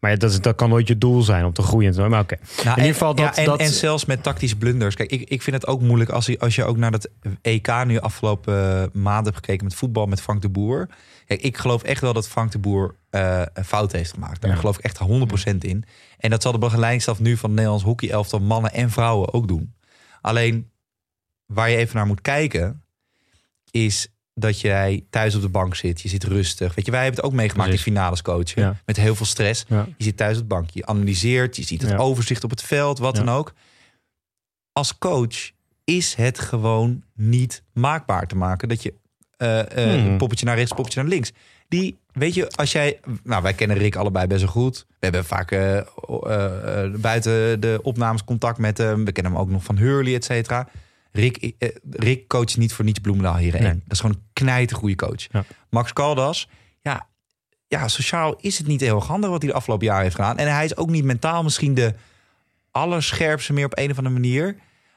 [0.00, 2.10] Maar ja, dat, dat kan nooit je doel zijn om te groeien.
[2.10, 2.36] Maar oké.
[2.56, 4.94] Nou, in ieder geval dat- ja, en, dat- en zelfs met tactische blunders.
[4.94, 7.08] Kijk, ik, ik vind het ook moeilijk als je, als je ook naar dat
[7.42, 10.88] EK nu afgelopen eh, maand hebt gekeken met voetbal met Frank de Boer.
[11.26, 14.40] Kijk, ik geloof echt wel dat Frank de Boer eh, een fout heeft gemaakt.
[14.40, 14.56] Daar Ja.
[14.56, 15.84] geloof ik echt 100% in.
[16.18, 19.48] En dat zal de begeleidingsstaf nu van het Nederlands hockey elftal mannen en vrouwen ook
[19.48, 19.74] doen.
[20.20, 20.70] Alleen
[21.46, 22.82] waar je even naar moet kijken
[23.70, 24.08] is
[24.40, 26.00] dat jij thuis op de bank zit.
[26.00, 26.74] Je zit rustig.
[26.74, 27.86] Weet je, wij hebben het ook meegemaakt Precies.
[27.86, 28.62] in finales coachen.
[28.62, 28.76] Ja.
[28.86, 29.64] Met heel veel stress.
[29.68, 29.86] Ja.
[29.96, 30.70] Je zit thuis op de bank.
[30.70, 31.56] Je analyseert.
[31.56, 31.96] Je ziet het Ja.
[31.96, 32.98] overzicht op het veld.
[32.98, 33.54] Wat dan ook.
[34.72, 35.50] Als coach
[35.84, 38.68] is het gewoon niet maakbaar te maken.
[38.68, 38.94] Dat je
[39.36, 39.66] eh, eh,
[40.00, 40.10] Hmm.
[40.10, 41.32] een poppetje naar rechts, poppetje naar links.
[41.68, 43.00] Die, weet je, als jij...
[43.22, 44.86] Nou, wij kennen Rick allebei best wel goed.
[44.88, 45.80] We hebben vaak eh,
[47.00, 49.04] buiten de opnames contact met hem.
[49.04, 50.68] We kennen hem ook nog van Hurley, et cetera.
[51.12, 53.62] Rick, eh, Rick coacht niet voor niets Bloemendaal hierin.
[53.62, 53.72] Nee.
[53.72, 55.26] Dat is gewoon een knijtergoede coach.
[55.30, 55.44] Ja.
[55.70, 56.48] Max Caldas,
[56.80, 57.08] ja,
[57.68, 60.38] ja, sociaal is het niet heel handig wat hij de afgelopen jaren heeft gedaan.
[60.38, 61.94] En hij is ook niet mentaal misschien de
[62.70, 64.56] allerscherpste meer op een of andere manier.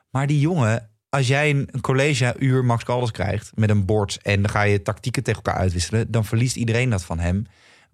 [0.10, 4.52] Maar die jongen, als jij een, collegeuur Max Caldas krijgt met een bord en dan
[4.52, 7.45] ga je tactieken tegen elkaar uitwisselen, dan verliest iedereen dat van hem.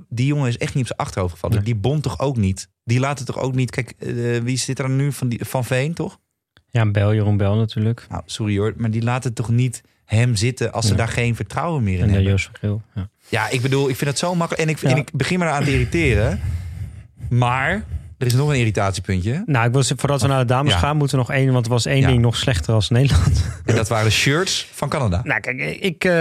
[0.10, 1.56] Die jongen is echt niet op zijn achterhoofd gevallen.
[1.56, 1.66] Nee.
[1.66, 2.70] Die bond toch ook niet.
[2.84, 3.72] Die laat het toch ook niet.
[3.72, 6.20] Kijk, eh, wie zit er nu van, die, van Veen, toch?
[6.70, 8.06] Ja, Bel, Jeroen Bel natuurlijk.
[8.10, 11.84] Nou, sorry hoor, maar die laten toch niet hem zitten als ze daar geen vertrouwen
[11.84, 12.30] meer in En hebben.
[12.30, 12.82] Joost van Geel.
[12.96, 13.10] Ja.
[13.30, 14.64] Ja, ik bedoel, ik vind het zo makkelijk.
[14.64, 14.90] En ik, Ja.
[14.90, 16.40] en ik begin me eraan te irriteren.
[17.30, 17.84] Maar
[18.18, 19.44] Er is nog een irritatiepuntje.
[19.46, 20.80] Nou, ik wil, voordat we naar de dames Ja.
[20.80, 21.52] gaan, moeten we nog één.
[21.54, 22.08] Want er was één Ja.
[22.08, 23.46] ding nog slechter als Nederland.
[23.66, 25.22] En dat waren de shirts van Canada.
[25.24, 26.12] nou, kijk, ik eh,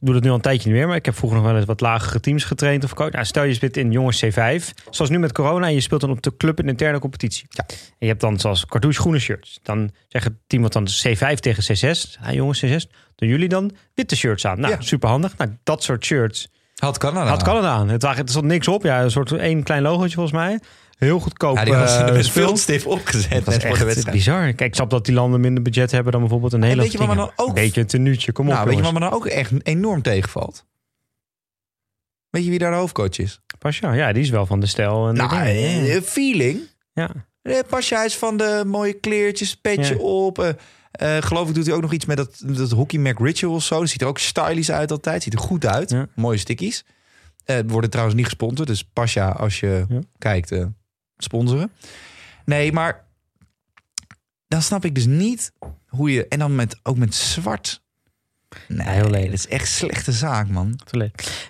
[0.00, 0.86] doe dat nu al een tijdje niet meer.
[0.86, 3.10] Maar ik heb vroeger nog wel eens wat lagere teams getraind of coach.
[3.10, 4.72] Nou, stel je speelt in jongens C5.
[4.90, 5.66] Zoals nu met corona.
[5.66, 7.46] En je speelt dan op de club in de interne competitie.
[7.48, 7.64] Ja.
[7.68, 9.58] En je hebt dan zoals cartouche groene shirts.
[9.62, 12.18] Dan zegt het team wat dan C5 tegen C6.
[12.24, 12.90] Ja, jongens C6.
[13.16, 14.60] Doen jullie dan witte shirts aan?
[14.60, 14.80] Nou, Ja.
[14.80, 15.36] super handig.
[15.36, 17.26] Nou, dat soort shirts Had Canada.
[17.30, 17.88] had Canada aan.
[17.88, 18.82] Het er stond niks op.
[18.82, 20.58] Ja, een soort één klein logootje volgens mij.
[20.98, 21.56] Heel goedkoop.
[21.56, 22.16] Ja, die was eh,
[22.50, 24.40] er stif opgezet Dat net is voor de echt bizar.
[24.42, 26.90] Kijk, ik snap dat die landen minder budget hebben dan bijvoorbeeld een Nederland.
[26.92, 28.82] weet je wat me dan ook- Een beetje een tenuutje, kom op Nou, weet je
[28.82, 30.64] wat me dan ook echt enorm tegenvalt?
[32.30, 33.40] Weet je wie daar de hoofdcoach is?
[33.58, 35.08] Pasja, ja, die is wel van de stijl.
[35.08, 35.90] En Nou, dingen.
[35.90, 36.60] eh, feeling.
[36.92, 37.10] ja.
[37.42, 40.00] Eh, Pasja is van de mooie kleertjes, petje Ja.
[40.00, 40.38] op.
[40.38, 40.48] eh,
[41.16, 43.62] eh, geloof ik doet hij ook nog iets met dat, dat Hockey Mac Ritual of
[43.62, 43.78] zo.
[43.80, 45.22] Dat ziet er ook stylish uit altijd.
[45.22, 45.90] Ziet er goed uit.
[45.90, 46.06] Ja.
[46.14, 46.84] Mooie stickies.
[47.44, 48.68] Eh worden trouwens niet gesponsord.
[48.68, 49.98] Dus Pasja, als je Ja.
[50.18, 50.64] kijkt, eh,
[51.16, 51.70] sponsoren.
[52.44, 53.04] Nee, maar
[54.48, 55.52] dan snap ik dus niet
[55.86, 56.28] hoe je...
[56.28, 57.82] En dan met, ook met zwart.
[58.68, 59.24] Nee, heel lelijk.
[59.30, 60.78] dat is echt slechte zaak, man.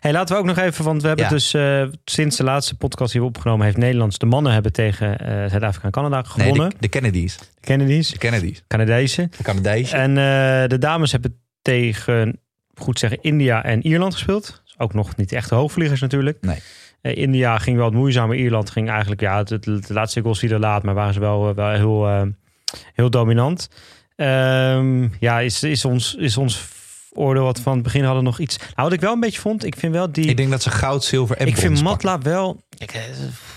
[0.01, 1.31] Hey, laten we ook nog even, want we hebben Ja.
[1.31, 5.19] dus eh, sinds de laatste podcast die we opgenomen heeft Nederlands de mannen hebben tegen
[5.19, 6.71] eh, Zuid-Afrika en Canada Nee, gewonnen.
[6.71, 7.37] de, de Kennedys.
[7.39, 8.63] de Kennedys, De Kennedys.
[8.69, 9.31] Canadezen.
[9.37, 9.99] De Canadezen.
[9.99, 12.41] En eh, de dames hebben tegen,
[12.75, 14.63] goed zeggen, India en Ierland gespeeld.
[14.65, 16.39] Dus ook nog niet echt de hoogvliegers natuurlijk.
[16.41, 16.59] Nee.
[17.05, 18.37] Eh, India ging wel het moeizamer.
[18.37, 21.71] Ierland ging eigenlijk, ja, het, laatste goals vielen laat, maar waren ze wel, eh, wel
[21.71, 22.23] heel, eh,
[22.95, 23.69] heel dominant.
[24.17, 26.57] Ehm, ja, is, is, ons, is ons
[27.15, 28.59] oordeel wat van het begin hadden nog iets.
[28.59, 30.25] Nou, wat ik wel een beetje vond, ik vind wel die.
[30.25, 31.83] Ik denk dat ze goud, zilver en ik vind.
[31.83, 32.63] Matla wel.
[32.79, 33.01] Ik, eh,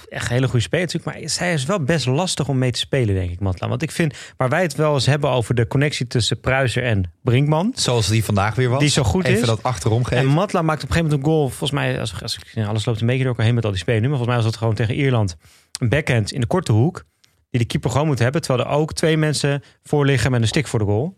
[0.10, 1.20] echt een hele goede speler natuurlijk.
[1.20, 3.68] Maar zij is wel best lastig om mee te spelen, denk ik, Matla.
[3.68, 7.12] Want ik vind, waar wij het wel eens hebben over de connectie tussen Pruiser en
[7.24, 7.72] Brinkman.
[7.76, 8.80] Zoals die vandaag weer was.
[8.80, 9.48] Die zo goed Even is.
[9.48, 10.18] dat achterom geven.
[10.18, 11.50] En Matla maakt op een gegeven moment een goal.
[11.50, 13.80] Volgens mij, als, als ik, alles loopt een beetje door elkaar heen met al die
[13.80, 14.02] spelen.
[14.02, 15.36] Maar volgens mij was dat gewoon tegen Ierland.
[15.80, 17.06] Een backhand in de korte hoek.
[17.50, 18.42] Die de keeper gewoon moet hebben.
[18.42, 21.16] Terwijl er ook twee mensen voor liggen met een stick voor de goal.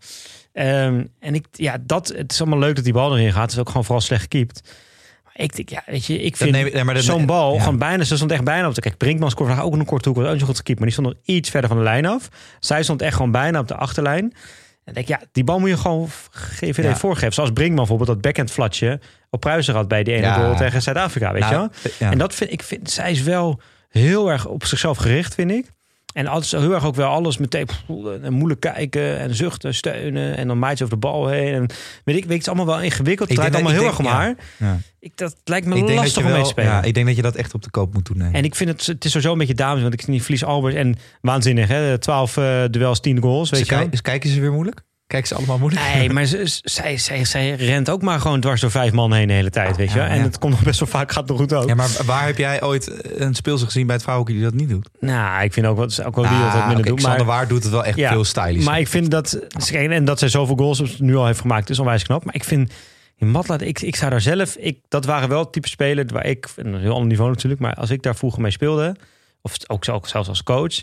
[0.60, 3.42] Ehm, en ik, ja, dat, het is allemaal leuk dat die bal erin gaat.
[3.42, 4.72] Het is ook gewoon vooral slecht gekiept.
[5.34, 7.60] Ik denk, ja, weet je, ik vind nee, zo'n bal ja.
[7.60, 10.16] gewoon bijna, ze stond echt bijna op de, kijk, Brinkman scoorde ook een korte hoek,
[10.18, 12.06] was ook niet zo goed gekiept, maar die stond nog iets verder van de lijn
[12.06, 12.28] af.
[12.58, 14.34] Zij stond echt gewoon bijna op de achterlijn.
[14.84, 16.96] En denk, ja, die bal moet je gewoon GVD Ja.
[16.96, 17.32] voorgeven.
[17.32, 20.34] Zoals Brinkman bijvoorbeeld dat backhand flatje op Pruisen had bij die ene Ja.
[20.34, 21.92] goal tegen Zuid-Afrika, weet Nou, je wel?
[21.98, 22.10] ja.
[22.10, 25.66] En dat vind ik, vind, zij is wel heel erg op zichzelf gericht, vind ik.
[26.12, 27.82] En altijd zo heel erg ook wel alles meteen pff,
[28.22, 31.54] en moeilijk kijken en zuchten, steunen en dan maait ze over de bal heen.
[31.54, 31.66] En
[32.04, 33.28] weet ik, weet, het is allemaal wel ingewikkeld.
[33.28, 34.34] Het denk allemaal heel erg om haar.
[34.56, 34.78] Ja.
[35.00, 36.70] Ik, dat lijkt me lastig om mee te spelen.
[36.70, 38.34] ja, ik denk dat je dat echt op de koop moet toenemen.
[38.34, 40.74] En ik vind het, het is sowieso een beetje dames, want ik zie Vlies Albers
[40.74, 41.98] en waanzinnig, hè?
[41.98, 44.82] 12 eh, duels, 10 goals, weet Ze je kijk- kijken ze weer moeilijk?
[45.10, 45.84] Kijken ze allemaal moeilijk?
[45.94, 49.26] Nee, maar ze, zij, zij, zij rent ook maar gewoon dwars door vijf man heen
[49.26, 50.06] de hele tijd, weet je Ja.
[50.06, 50.22] En ja.
[50.22, 51.68] het komt nog best wel vaak, gaat nog goed ook.
[51.68, 54.68] Ja, maar waar heb jij ooit een speelster gezien bij het vrouwenhockey die dat niet
[54.68, 54.88] doet?
[55.00, 57.02] Nou, ik vind ook, wat, ook wel die dat wat minder oké, doet.
[57.02, 58.64] Maar, Waar doet het wel echt Ja, veel stylish.
[58.64, 59.38] maar ik vind dat,
[59.72, 62.24] en dat zij zoveel goals nu al heeft gemaakt, is onwijs knap.
[62.24, 62.72] Maar ik vind,
[63.16, 66.26] in Matla, ik, ik zou daar zelf, ik, dat waren wel het type spelen waar
[66.26, 68.96] ik, een heel ander niveau natuurlijk, maar als ik daar vroeger mee speelde,
[69.42, 70.82] of ook zelfs als coach,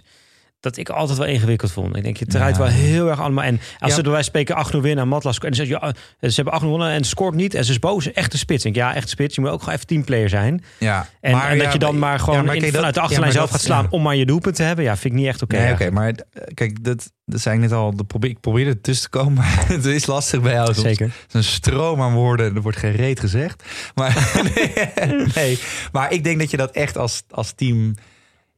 [0.59, 1.95] dat ik altijd wel ingewikkeld vond.
[1.95, 2.61] Ik denk, je draait Ja.
[2.61, 3.43] wel heel erg allemaal.
[3.43, 6.31] En als ze door wij spreken 8-0 winnen en Matla scoort, en ze, ja, ze
[6.35, 8.65] hebben 8-0 gewonnen en scoort niet en ze is boos, echte spits.
[8.65, 9.35] Ik denk, ja, echt spits.
[9.35, 10.63] Je moet ook gewoon even teamplayer zijn.
[10.77, 13.01] ja, En, maar, en dat je dan maar gewoon maar in- kijk, dat- vanuit de
[13.01, 14.85] achterlijn zelf dat- gaat slaan om maar je doelpunt te hebben.
[14.85, 15.57] Ja, vind ik niet echt oké.
[15.57, 16.15] Nee, oké, maar eh,
[16.53, 17.95] kijk, dat, dat zei ik net al.
[17.95, 20.73] Dat probeer, ik probeerde er tussen te komen, maar het is lastig bij jou.
[20.73, 21.05] Zeker.
[21.05, 22.55] Het is een stroom aan woorden.
[22.55, 23.63] Er wordt geen reet gezegd.
[23.95, 24.73] Maar, nee,
[25.35, 25.59] nee,
[25.91, 27.95] maar ik denk dat je dat echt als, als team...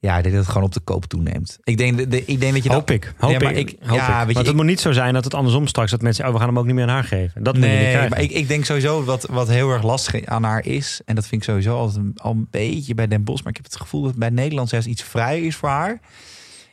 [0.02, 1.58] Ja, ik denk dat het gewoon op de koop toeneemt.
[1.64, 2.96] Ik denk, de, de- ik denk dat je Hoop dat...
[2.96, 3.14] ik.
[3.18, 3.76] Hoop Ja, maar ik.
[3.80, 4.26] hoop ja, ik.
[4.26, 6.26] weet je, Want het ik- moet niet zo zijn dat het andersom straks dat mensen,
[6.28, 7.44] oh, we gaan hem ook niet meer aan haar geven.
[7.44, 8.10] Dat moet je niet Nee, krijgen.
[8.10, 11.02] maar ik, ik denk sowieso wat, wat heel erg lastig aan haar is...
[11.06, 13.42] en dat vind ik sowieso altijd een, al een beetje bij Den Bosch...
[13.44, 16.00] maar ik heb het gevoel dat bij Nederland zelfs iets vrij is voor haar...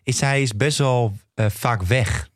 [0.02, 2.28] is zij is best wel eh, vaak weg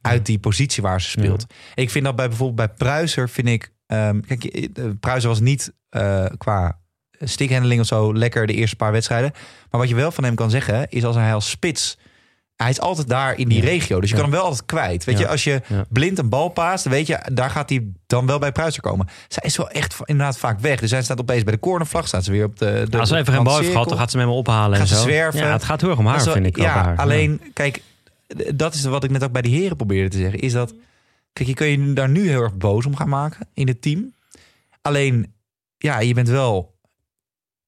[0.00, 1.46] uit die positie waar ze speelt.
[1.74, 3.72] Ik vind dat bij bijvoorbeeld bij Pruiser vind ik...
[3.86, 6.80] ehm, kijk, eh, Pruiser was niet eh, qua
[7.24, 9.32] stickhandling of zo lekker de eerste paar wedstrijden.
[9.70, 11.98] Maar wat je wel van hem kan zeggen is als hij als spits...
[12.56, 13.64] Hij is altijd daar in die Ja.
[13.68, 14.00] regio.
[14.00, 14.20] Dus je Ja.
[14.22, 15.04] kan hem wel altijd kwijt.
[15.04, 15.20] Weet Ja.
[15.20, 18.52] je, als je blind een bal paast, weet je, daar gaat hij dan wel bij
[18.52, 19.08] Pruiser komen.
[19.28, 20.80] Zij is wel echt inderdaad vaak weg.
[20.80, 22.86] Dus zij staat opeens bij de cornervlag, staat ze weer op de.
[22.90, 24.88] de als ze even geen bal heeft gehad, dan gaat ze hem helemaal ophalen Gaat
[24.88, 25.02] en ze zo.
[25.02, 25.40] zwerven.
[25.40, 26.56] Ja, het gaat heel erg om haar, wel- vind ik.
[26.56, 26.96] Ja, haar.
[26.96, 27.82] alleen, kijk,
[28.54, 30.38] dat is wat ik net ook bij de heren probeerde te zeggen.
[30.38, 30.74] Is dat,
[31.32, 34.12] kijk, je kun je daar nu heel erg boos om gaan maken in het team.
[34.82, 35.32] Alleen,
[35.78, 36.71] ja, je bent wel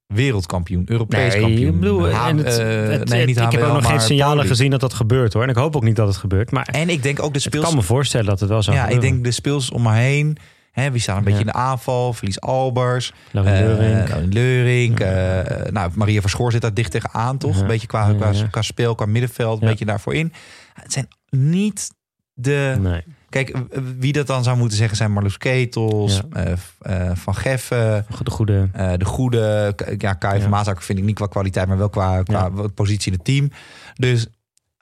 [0.06, 1.74] wereldkampioen, Europees Nee, kampioen.
[1.74, 4.48] ik bedoel, H- en het, het- nee, niet ik heb ook nog geen signalen Poli.
[4.48, 5.42] gezien dat dat gebeurt hoor.
[5.42, 6.50] En ik hoop ook niet dat het gebeurt.
[6.50, 7.64] Maar En ik denk ook de ik speels...
[7.64, 10.36] kan me voorstellen dat het wel zou Ja, ik denk de speels om me heen.
[10.70, 11.44] Hè, wie staan een beetje Ja.
[11.46, 12.12] in de aanval?
[12.12, 13.12] Verlies Albers.
[13.30, 13.60] Laurie eh.
[14.08, 15.00] Laurie Leurink.
[15.00, 17.54] eh, nou, Maria Verschoor zit daar dicht tegenaan, toch?
[17.54, 17.60] Ja.
[17.60, 18.46] Een beetje qua, Ja, qua, ja.
[18.50, 19.56] qua speel, qua middenveld.
[19.60, 19.70] Een Ja.
[19.70, 20.32] beetje daarvoor in.
[20.74, 21.90] Het zijn niet
[22.32, 22.76] de...
[22.80, 23.02] Nee.
[23.34, 23.56] Kijk,
[23.98, 26.56] wie dat dan zou moeten zeggen zijn Marloes Ketels, Ja.
[26.80, 28.06] eh, eh, Van Geffen...
[28.22, 28.68] De goede.
[28.72, 30.40] Eh, de goede, ja, Kai Ja.
[30.40, 32.66] van Maasakker vind ik niet qua kwaliteit, maar wel qua, qua Ja.
[32.74, 33.50] positie in het team.
[33.94, 34.26] Dus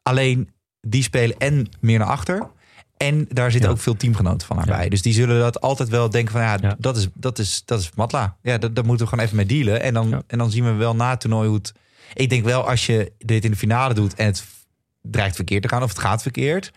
[0.03, 2.49] alleen die spelen en meer naar achter.
[2.97, 4.89] En daar zitten ook veel teamgenoten van haar bij.
[4.89, 7.91] Dus die zullen dat altijd wel denken van ja, dat is, dat is, dat is
[7.95, 8.37] Matla.
[8.43, 9.83] Ja, dat, daar moeten we gewoon even mee dealen.
[9.83, 11.73] En dan, en dan zien we wel na het toernooi hoe het...
[12.15, 14.45] Ik denk wel als je dit in de finale doet en het
[15.03, 16.73] dreigt verkeerd te gaan of het gaat verkeerd...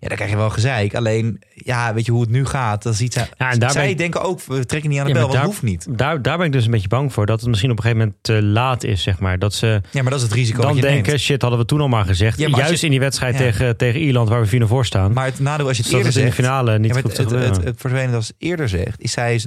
[0.00, 0.94] Ja, dan krijg je wel gezeik.
[0.94, 2.82] Alleen, ja, weet je hoe het nu gaat?
[2.82, 5.16] Dan ziet zij, Ja, en zij ik- denken ook, we trekken niet aan de Ja,
[5.18, 5.86] bel, want daar- hoeft niet.
[5.90, 7.26] Daar, daar ben ik dus een beetje bang voor.
[7.26, 9.38] Dat het misschien op een gegeven moment te laat is, zeg maar.
[9.38, 11.20] Dat ze Ja, maar dat is het risico dan dat denken, neemt.
[11.20, 12.38] shit, hadden we toen al maar gezegd.
[12.38, 14.84] Ja, maar als Juist je- in die wedstrijd tegen, tegen Ierland, waar we 4 voor
[14.86, 15.12] staan.
[15.12, 16.40] Maar het nadeel als je het eerder het in de zegt...
[16.46, 19.46] finale niet goed het, het, het, het vervelende als eerder zegt, is zij is,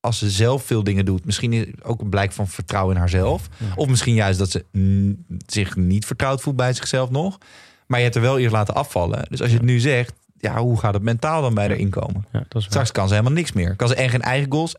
[0.00, 3.48] als ze zelf veel dingen doet, misschien ook een blijk van vertrouwen in haarzelf.
[3.56, 3.66] Ja.
[3.74, 4.64] Of misschien juist dat ze
[5.46, 7.38] zich niet vertrouwd voelt bij zichzelf nog.
[7.86, 9.26] Maar je hebt er wel eerst laten afvallen.
[9.28, 12.26] Dus als je het nu zegt, ja, hoe gaat het mentaal dan bij haar inkomen?
[12.32, 12.62] Ja, dat is waar.
[12.62, 13.76] Straks kan ze helemaal niks meer.
[13.76, 14.76] Kan ze en geen eigen goals?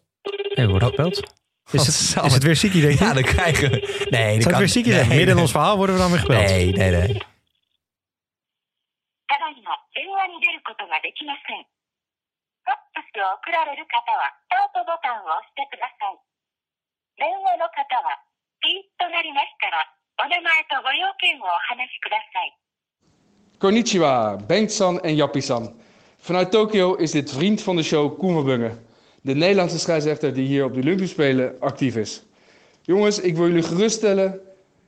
[0.53, 1.31] Hey, wordt gespeeld.
[1.71, 3.05] Is het, is het weer Siki, denk je?
[3.05, 4.07] Ja, dan krijgen we...
[4.09, 5.07] Nee, dat kan het weer Siki nee, zijn?
[5.07, 5.43] Midden in nee.
[5.43, 6.45] ons verhaal worden we dan weer gebeld.
[6.45, 7.21] Nee, nee, nee.
[23.63, 25.73] Konnichiwa, Bengt-san en Jappie-san.
[26.17, 28.69] Vanuit Tokio is dit vriend van de show Koen.
[29.21, 32.23] De Nederlandse scheidsrechter die hier op de Olympische Spelen actief is.
[32.82, 34.39] Jongens, ik wil jullie geruststellen.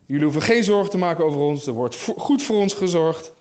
[0.06, 1.68] Jullie hoeven geen zorgen te maken over ons.
[1.68, 3.34] Er wordt goed voor ons gezorgd.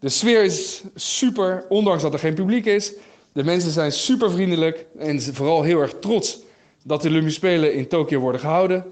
[0.00, 2.92] De sfeer is super, ondanks dat er geen publiek is.
[3.32, 6.40] De mensen zijn super vriendelijk en vooral heel erg trots
[6.84, 8.84] dat de Olympische Spelen in Tokio worden gehouden.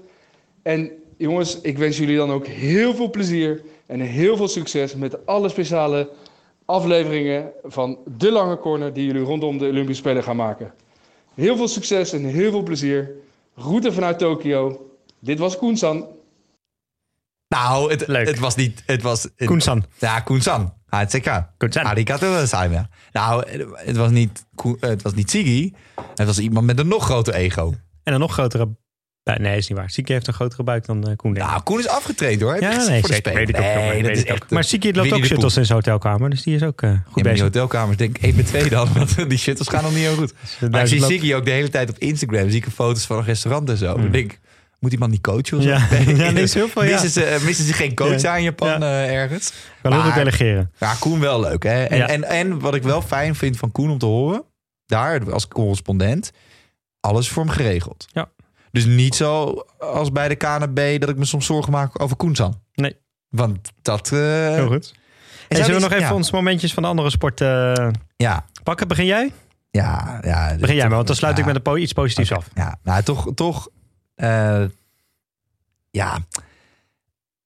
[0.61, 5.25] En jongens, ik wens jullie dan ook heel veel plezier en heel veel succes met
[5.25, 6.09] alle speciale
[6.65, 10.73] afleveringen van De Lange Corner die jullie rondom de Olympische Spelen gaan maken.
[11.33, 13.11] Heel veel succes en heel veel plezier.
[13.57, 14.89] Groeten vanuit Tokio.
[15.19, 16.07] Dit was Koensan.
[17.47, 18.27] Nou, het, Leuk.
[18.27, 18.83] het was niet...
[18.85, 19.83] Het was, het- Koen-san.
[19.99, 20.73] Ja, Koen-san.
[20.85, 21.47] Hartstikke.
[21.57, 21.83] Koen-san.
[21.83, 22.85] Arigato gozaimasu.
[23.11, 23.43] Nou,
[23.75, 24.45] het was niet,
[24.79, 25.73] het was niet Siggy.
[26.15, 27.73] Het was iemand met een nog groter ego.
[28.03, 28.69] En een nog grotere.
[29.23, 29.89] Nee, is niet waar.
[29.89, 31.33] Siki heeft een grotere buik dan eh, Koen.
[31.33, 31.45] denk.
[31.47, 32.61] Nou, Koen is afgetraind hoor.
[32.61, 33.33] ja, nee, voor zeker.
[33.33, 33.61] Weet ik ook.
[33.61, 34.37] Nee, weet dat ik is ook.
[34.37, 34.49] echt...
[34.49, 36.29] Maar Siki loopt ook shuttles in zijn hotelkamer.
[36.29, 37.41] Dus die is ook eh, goed Ja, bezig.
[37.41, 38.87] hotelkamers denk ik 1 met 2 dan.
[38.93, 40.33] Want die shuttles gaan nog niet heel goed.
[40.71, 42.49] Maar ik zie ook de hele tijd op Instagram.
[42.49, 43.97] Zie ik foto's van een restaurant en zo.
[43.97, 44.39] Dan denk ik,
[44.79, 45.69] moet die man niet coachen of zo?
[45.69, 45.87] Ja.
[46.15, 46.89] Ja, nee, is heel veel, ja.
[46.91, 48.31] missen, ze, eh, missen ze geen coach Ja.
[48.31, 48.79] aan in Japan Ja.
[48.79, 49.53] eh, ergens?
[49.81, 50.71] Kan Maar- delegeren.
[50.79, 51.63] Ja, Koen wel leuk.
[51.63, 51.83] Hè?
[51.83, 54.43] En, en, en wat ik wel fijn vind van Koen om te horen,
[54.85, 56.31] daar als correspondent,
[56.99, 58.05] alles voor hem geregeld.
[58.11, 58.29] Ja.
[58.71, 62.61] Dus niet zo als bij de KNB dat ik me soms zorgen maak over Koensan.
[62.73, 62.95] Nee.
[63.29, 64.11] Want dat...
[64.11, 64.91] eh, Heel goed.
[64.93, 66.13] en Hey, zullen we die- nog even ja.
[66.13, 68.87] ons momentjes van de andere sporten eh, Ja, pakken?
[68.87, 69.31] Begin jij?
[69.71, 70.55] ja, ja.
[70.59, 72.47] Begin jij maar, want dan sluit ik met een po- iets positiefs af.
[72.55, 73.69] Ja, nou toch, toch
[74.15, 74.63] eh,
[75.91, 76.17] ja,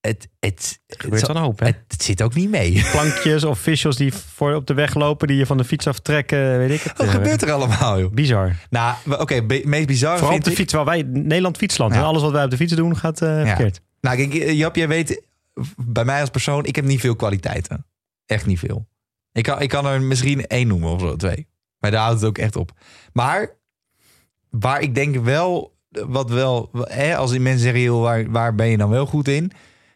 [0.06, 1.66] het, het, gebeurt hoop, hè?
[1.66, 2.84] het, het zit ook niet mee.
[2.92, 6.58] Plankjes of officials die voor op de weg lopen, die je van de fiets aftrekken,
[6.58, 6.98] weet ik het.
[6.98, 8.14] Wat Eh, gebeurt er allemaal, joh?
[8.14, 8.56] Bizar.
[8.70, 11.94] Nou, oké, meest bizar Vooral op de fiets, waar wij, Nederland fietsland.
[11.94, 12.00] Ja.
[12.00, 13.46] En alles wat wij op de fiets doen gaat eh, Ja.
[13.46, 13.82] verkeerd.
[14.02, 15.22] Nou, kijk, Jap, jij weet,
[15.78, 17.86] bij mij als persoon, ik heb niet veel kwaliteiten.
[18.26, 18.88] Echt niet veel.
[19.32, 21.48] Ik kan, ik kan er misschien één noemen of zo, twee.
[21.80, 22.72] Maar daar houdt het ook echt op.
[23.14, 23.50] Maar
[24.50, 28.68] waar ik denk wel, wat wel, hè, als die mensen zeggen, joh, waar, waar ben
[28.68, 29.52] je dan wel goed in?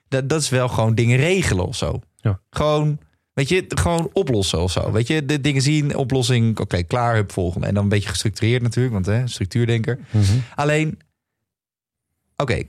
[0.09, 2.01] Dat, dat is wel gewoon dingen regelen of zo.
[2.15, 2.39] Ja.
[2.49, 2.99] Gewoon,
[3.33, 4.91] weet je, gewoon oplossen of zo.
[4.91, 7.67] Weet je, de dingen zien, oplossing, oké, klaar, hup, volgende.
[7.67, 9.99] En dan een beetje gestructureerd natuurlijk, want hè, structuurdenker.
[10.55, 10.99] Alleen,
[12.37, 12.61] oké,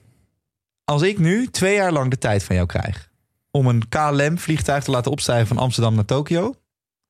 [0.85, 3.09] als ik nu twee jaar lang de tijd van jou krijg
[3.51, 6.55] om een KLM-vliegtuig te laten opstijgen van Amsterdam naar Tokio.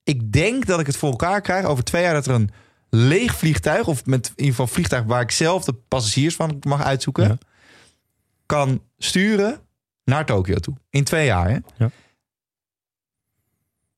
[0.02, 2.50] Ik denk dat ik het voor elkaar krijg over twee jaar dat er een
[2.90, 6.82] leeg vliegtuig, of met in ieder geval vliegtuig waar ik zelf de passagiers van mag
[6.82, 7.38] uitzoeken, Ja.
[8.46, 9.60] kan sturen
[10.04, 10.74] naar Tokio toe.
[10.90, 11.48] In twee jaar.
[11.50, 11.58] Hè?
[11.76, 11.90] Ja.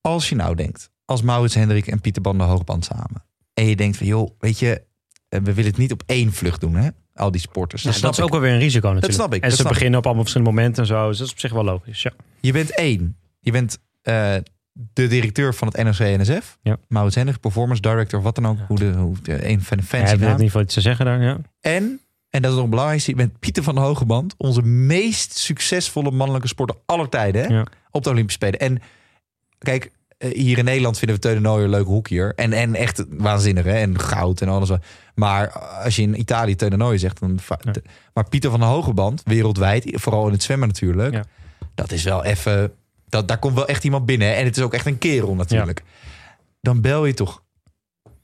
[0.01, 3.23] Als je nou denkt, als Maurits Hendrik en Pieter Ban de Hoogband samen.
[3.53, 4.83] En je denkt van, joh, weet je,
[5.29, 6.89] eh, we willen het niet op één vlucht doen, hè?
[7.13, 7.83] Al die sporters.
[7.83, 9.13] Ja, Dat dat is ook wel weer een risico natuurlijk.
[9.13, 9.69] snap ik, En dat ze ik.
[9.69, 11.07] beginnen op allemaal verschillende momenten en zo.
[11.07, 12.01] Dus dat is op zich wel logisch.
[12.01, 12.11] Ja.
[12.41, 13.17] Je bent één.
[13.39, 14.35] Je bent eh,
[14.73, 16.57] de directeur van het NOC-NSF.
[16.61, 16.77] Ja.
[16.87, 18.57] Maurits Hendrik, performance director, wat dan ook.
[18.67, 21.21] Hoe de, hoe de, een van de Hij heeft ieder geval iets te zeggen daar.
[21.21, 21.37] Ja.
[21.59, 21.99] En,
[22.33, 24.33] en dat is nog het belangrijkste, je bent Pieter van Hogeband.
[24.37, 27.41] Onze meest succesvolle mannelijke sporter aller tijden.
[27.45, 27.53] Hè?
[27.55, 27.65] Ja.
[27.91, 28.59] Op de Olympische Spelen.
[28.59, 28.81] En
[29.57, 32.33] kijk, eh, hier in Nederland vinden we Teun de Nooijer een leuke hoekier.
[32.35, 33.73] En, en echt waanzinnig, hè?
[33.73, 34.69] En goud en alles.
[35.15, 37.19] Maar als je in Italië Teun de Nooijer zegt...
[37.19, 37.73] Dan, Ja.
[38.13, 41.13] maar Pieter van Hogeband, wereldwijd, vooral in het zwemmen natuurlijk...
[41.13, 41.23] Ja.
[41.75, 42.71] dat is wel even...
[43.09, 44.27] Dat, daar komt wel echt iemand binnen.
[44.27, 44.33] hè.
[44.33, 45.83] En het is ook echt een kerel natuurlijk.
[46.61, 47.43] Dan bel je toch...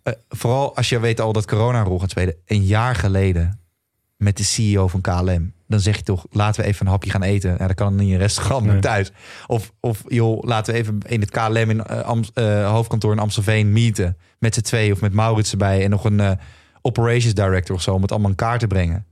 [0.03, 2.35] eh, vooral als je weet al dat corona een rol gaat spelen.
[2.45, 3.58] Een jaar geleden
[4.19, 5.53] met de CEO van KLM.
[5.67, 7.55] Dan zeg je toch, laten we even een hapje gaan eten.
[7.59, 8.81] Ja, dat kan niet in een restaurant, maar Nee.
[8.81, 9.11] thuis.
[9.47, 13.71] Of, of joh, laten we even in het KLM in Am- eh, hoofdkantoor in Amstelveen
[13.71, 14.17] meeten.
[14.39, 15.83] Met z'n twee of met Maurits erbij.
[15.83, 16.31] En nog een eh,
[16.81, 17.93] operations director of zo.
[17.93, 19.05] Om het allemaal in kaart te brengen.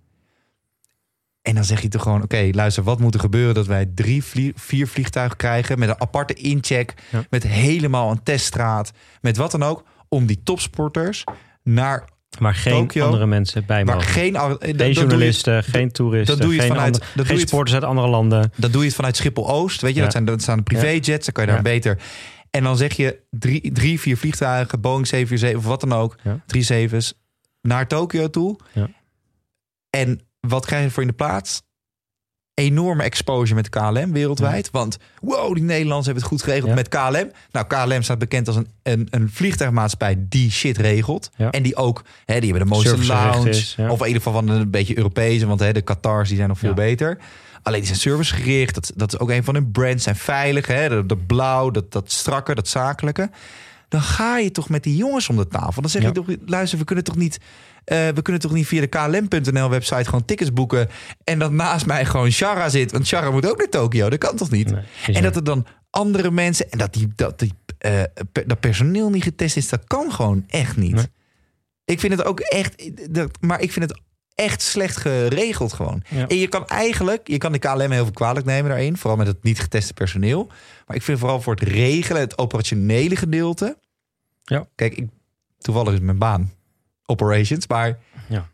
[1.41, 4.23] En dan zeg je toch gewoon, oké, luister, wat moet er gebeuren dat wij drie,
[4.23, 7.23] vlie- vier vliegtuigen krijgen met een aparte incheck, Ja.
[7.29, 8.91] met helemaal een teststraat,
[9.21, 11.23] met wat dan ook, om die topsporters
[11.63, 14.01] naar Maar geen andere mensen bij mogen.
[14.01, 17.25] geen, dat- Geen dat je- journalisten, geen toeristen, dat doe je geen, vanuit- ander- dat
[17.25, 18.51] doe je het- sporters uit andere landen.
[18.55, 19.81] Dan doe je het vanuit Schiphol Oost.
[19.81, 20.03] Weet je, Ja.
[20.03, 21.25] dat, zijn, dat staan privéjets.
[21.25, 21.61] Dan kan je daar Ja.
[21.73, 21.97] beter.
[22.51, 26.15] En dan zeg je drie, drie vier vliegtuigen, Boeing 747 of wat dan ook.
[26.23, 26.39] Ja.
[26.45, 27.13] Drie zevens
[27.61, 28.59] naar Tokio toe.
[28.73, 28.89] Ja.
[29.89, 31.61] En wat krijg je voor in de plaats?
[32.59, 34.69] Enorme exposure met KLM wereldwijd.
[34.71, 36.75] Want wow, die Nederlanders hebben het goed geregeld Ja.
[36.75, 37.31] met KLM.
[37.51, 41.29] Nou, KLM staat bekend als een, een, een vliegtuigmaatschappij die shit regelt.
[41.35, 41.51] Ja.
[41.51, 43.49] En die ook, hè, die hebben de mooiste lounge.
[43.49, 43.75] is.
[43.89, 45.47] Of in ieder geval van een beetje Europese.
[45.47, 47.17] Want hè, de Qatars die zijn nog veel beter.
[47.63, 48.73] Alleen die zijn servicegericht.
[48.73, 50.03] Dat, dat is ook een van hun brands.
[50.03, 50.67] Zijn veilig.
[50.67, 50.89] Hè?
[50.89, 53.29] Dat, dat blauw, dat, dat strakke, dat zakelijke.
[53.89, 55.81] Dan ga je toch met die jongens om de tafel.
[55.81, 57.39] Dan zeg je toch, luister, we kunnen toch niet...
[57.87, 60.89] eh, we kunnen toch niet via de KLM.nl website gewoon tickets boeken.
[61.23, 62.91] En dat naast mij gewoon Shara zit.
[62.91, 64.09] Want Shara moet ook naar Tokio.
[64.09, 64.71] Dat kan toch niet?
[64.71, 64.83] Nee,
[65.15, 66.69] en dat er dan andere mensen.
[66.71, 68.01] En dat, die, dat, die, eh,
[68.45, 69.69] dat personeel niet getest is.
[69.69, 70.95] Dat kan gewoon echt niet.
[70.95, 71.05] Nee.
[71.85, 72.89] Ik vind het ook echt.
[73.13, 73.99] dat- Maar ik vind het
[74.35, 76.03] echt slecht geregeld gewoon.
[76.09, 76.27] Ja.
[76.27, 79.27] En je kan eigenlijk, je kan de KLM heel veel kwalijk nemen daarin, vooral met
[79.27, 80.47] het niet geteste personeel.
[80.87, 83.77] Maar ik vind vooral voor het regelen, het operationele gedeelte.
[84.43, 84.67] Ja.
[84.75, 85.07] Kijk, ik,
[85.57, 86.51] toevallig is mijn baan
[87.11, 88.47] operations, maar Ja.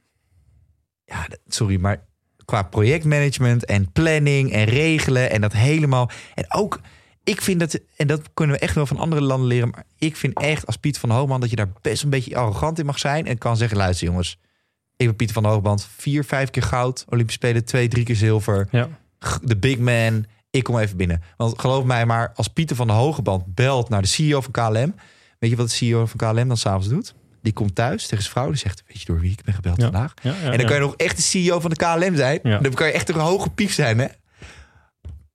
[1.06, 2.04] ja, sorry, maar
[2.46, 6.10] qua projectmanagement en planning en regelen en dat helemaal.
[6.36, 6.80] En ook,
[7.24, 10.16] ik vind dat, en dat kunnen we echt wel van andere landen leren, maar ik
[10.16, 13.00] vind echt als Piet van Hoogman dat je daar best een beetje arrogant in mag
[13.00, 14.40] zijn en kan zeggen, luister jongens,
[14.96, 18.68] ik ben Pieter van Hoogband, vier, vijf keer goud, Olympische Spelen, twee, drie keer zilver
[18.72, 18.90] Ja.
[19.42, 20.26] de big man.
[20.50, 21.22] Ik kom even binnen.
[21.38, 24.96] Want geloof mij maar, als Pieter van de Hogeband belt naar de CEO van KLM.
[25.40, 27.16] Weet je wat de CEO van KLM dan s'avonds doet?
[27.44, 28.48] Die komt thuis tegen zijn vrouw.
[28.48, 29.84] Die zegt, weet je door wie ik ben gebeld Ja.
[29.84, 30.14] vandaag?
[30.22, 32.40] Ja, en dan kan je nog echt de CEO van de KLM zijn.
[32.44, 34.08] Dan kan je echt een hoge pief zijn, hè?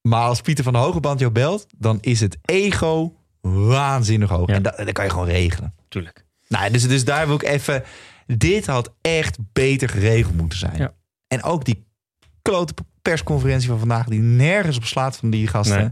[0.02, 1.66] Maar als Pieter van de Hogeband jou belt...
[1.76, 4.48] dan is het ego waanzinnig hoog.
[4.48, 5.74] En dat, dat kan je gewoon regelen.
[5.88, 6.24] Tuurlijk.
[6.48, 7.82] Nou, dus, dus daar wil ik even...
[8.26, 10.92] Dit had echt beter geregeld moeten zijn.
[11.26, 11.86] En ook die
[12.42, 14.06] klote persconferentie van vandaag...
[14.06, 15.78] die nergens op slaat van die gasten.
[15.78, 15.90] Nee.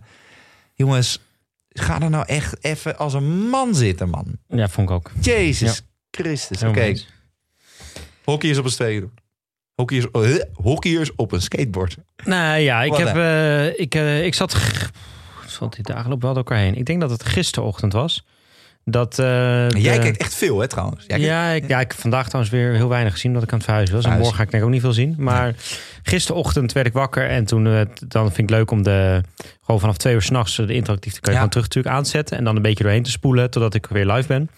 [0.75, 1.21] Jongens,
[1.69, 4.39] ga er nou echt even als een man zitten, man.
[4.49, 5.11] Ja, vond ik ook.
[5.21, 5.83] Jezus
[6.17, 6.63] Christus.
[6.63, 7.07] Oké, eens.
[8.25, 9.13] hockeyers op een skateboard.
[9.75, 11.97] Hockeyers, uh, hockeyers op een skateboard.
[12.25, 14.57] Nou ja, ik, Wat heb, eh, ik, eh, ik zat...
[15.47, 16.75] Zat die dagen lopen wel door elkaar heen.
[16.77, 18.25] Ik denk dat het gisterochtend was.
[18.85, 19.27] Dat, eh,
[19.71, 20.99] Jij de- kijkt echt veel, hè, trouwens.
[21.07, 23.51] Jij kijkt- ja, ik, ja, ik heb vandaag trouwens weer heel weinig gezien omdat ik
[23.51, 24.05] aan het verhuizen was.
[24.05, 25.15] En morgen ga ik denk ook niet veel zien.
[25.19, 25.55] Maar
[26.03, 29.21] gisterochtend werd ik wakker en toen eh, t- dan vind ik leuk om de
[29.65, 31.35] gewoon vanaf twee uur s'nachts de interactief kan je Ja.
[31.37, 34.29] gewoon terug natuurlijk aanzetten en dan een beetje doorheen te spoelen totdat ik weer live
[34.29, 34.51] ben.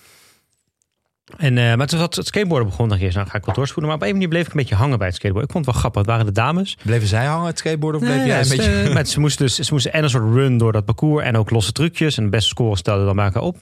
[1.37, 3.55] En, eh, maar toen had het skateboarden begon, dacht ik eerst, nou ga ik wel
[3.55, 3.93] doorspoelen.
[3.93, 5.45] Maar op een manier bleef ik een beetje hangen bij het skateboard.
[5.45, 6.01] Ik vond het wel grappig.
[6.01, 6.77] Het waren de dames.
[6.85, 8.91] Bleven zij hangen, het skateboard, of bleef Nee, jij ja, een ze, beetje...
[8.95, 11.51] maar ze moesten dus ze moesten en een soort run door dat parcours en ook
[11.51, 12.17] losse trucjes.
[12.17, 13.57] En de beste score stelden dan maken op.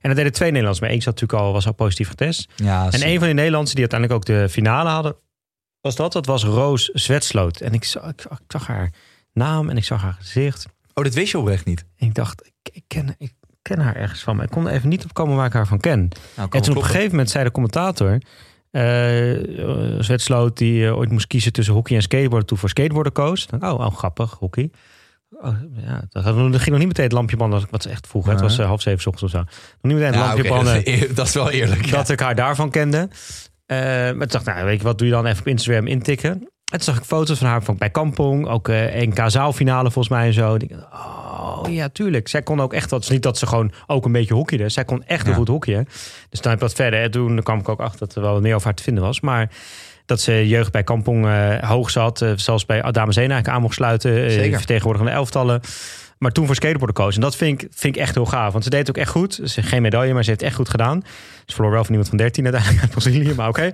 [0.00, 0.94] En dat deden twee Nederlanders mee.
[0.94, 2.48] Eén zat natuurlijk al, was al positief getest.
[2.56, 5.16] Ja, En een van die Nederlanders die uiteindelijk ook de finale hadden,
[5.80, 6.12] was dat.
[6.12, 7.60] Dat was Roos Zwetsloot.
[7.60, 8.92] En ik zag, ik, ik zag haar
[9.32, 10.66] naam en ik zag haar gezicht.
[10.94, 11.84] Oh, dat wist je oprecht niet.
[11.96, 13.32] En ik dacht, ik, ik, ken, ik
[13.66, 14.36] ken haar ergens van.
[14.36, 16.08] Maar ik kon er even niet op komen waar ik haar van ken.
[16.36, 18.18] Nou, en toen op een gegeven moment zei de commentator...
[19.98, 22.46] Zwetsloot die eh, ooit moest kiezen tussen hockey en skateboarden...
[22.46, 23.42] toen voor skateboarden koos.
[23.42, 24.70] Ik dacht, oh, oh, grappig, hockey.
[25.30, 28.26] Oh, ja, dat dat ging nog niet meteen het lampje branden wat ze echt vroeg.
[28.26, 29.46] Het was half zeven 's ochtends of zo.
[29.46, 31.90] Nog niet meteen het Ja, lampje branden dat, is, dat is wel eerlijk.
[31.90, 33.08] dat ik haar daarvan kende.
[33.66, 36.48] Maar toen dacht ik, nou, weet je wat, doe je dan even op Instagram intikken.
[36.72, 40.08] En toen zag ik foto's van haar van bij Kampong, ook eh NK zaalfinale volgens
[40.14, 40.54] mij en zo.
[40.54, 42.28] Ik oh ja, tuurlijk.
[42.28, 42.98] Zij kon ook echt wat.
[43.00, 44.68] Het is niet dat ze gewoon ook een beetje hockeyde.
[44.68, 45.32] Zij kon echt Ja.
[45.34, 45.84] goed hockeyen.
[46.30, 47.02] Dus dan heb ik wat verder.
[47.02, 49.20] En toen kwam ik ook achter dat er wel meer over haar te vinden was.
[49.20, 49.50] Maar
[50.06, 52.22] dat ze jeugd bij Kampong eh, hoog zat.
[52.22, 54.24] eh, zelfs bij Dames 1 eigenlijk aan mocht sluiten.
[54.24, 54.56] eh, Zeker.
[54.58, 55.60] vertegenwoordigende elftallen.
[56.18, 57.14] Maar toen voor skateboarden koos.
[57.14, 58.52] En dat vind ik, vind ik echt heel gaaf.
[58.52, 59.40] Want ze deed het ook echt goed.
[59.44, 61.02] Ze geen medaille, maar ze heeft echt goed gedaan.
[61.46, 63.34] Ze verloor wel van iemand van 13 uiteindelijk uit Brazilië.
[63.34, 63.70] Maar oké.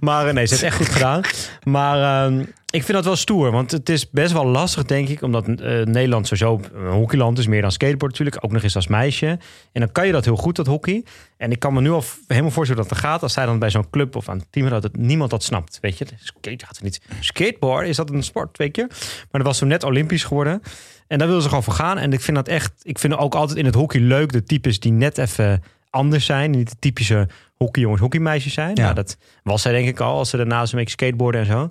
[0.00, 1.20] Maar eh, nee, ze heeft echt goed gedaan.
[1.62, 5.22] Maar ehm, ik vind dat wel stoer, want het is best wel lastig, denk ik,
[5.22, 5.54] omdat eh,
[5.84, 9.26] Nederland sowieso een hockeyland is, meer dan skateboard natuurlijk, ook nog eens als meisje.
[9.72, 11.04] En dan kan je dat heel goed, dat hockey.
[11.36, 13.70] En ik kan me nu al helemaal voorstellen dat het gaat als zij dan bij
[13.70, 16.06] zo'n club of aan het team dat het niemand dat snapt, weet je.
[16.16, 17.00] Skate gaat er niet.
[17.20, 18.86] Skateboard, is dat een sport, weet je?
[18.90, 20.62] Maar dat was toen net Olympisch geworden.
[21.06, 21.98] En daar wilden ze gewoon voor gaan.
[21.98, 24.80] En ik vind dat echt, ik vind ook altijd in het hockey leuk de types
[24.80, 26.50] die net even anders zijn.
[26.50, 28.74] Niet de typische hockeyjongens, hockeymeisjes zijn.
[28.74, 28.82] Ja.
[28.82, 31.70] Nou, dat was zij denk ik al, als ze daarnaast een beetje skateboarden en zo.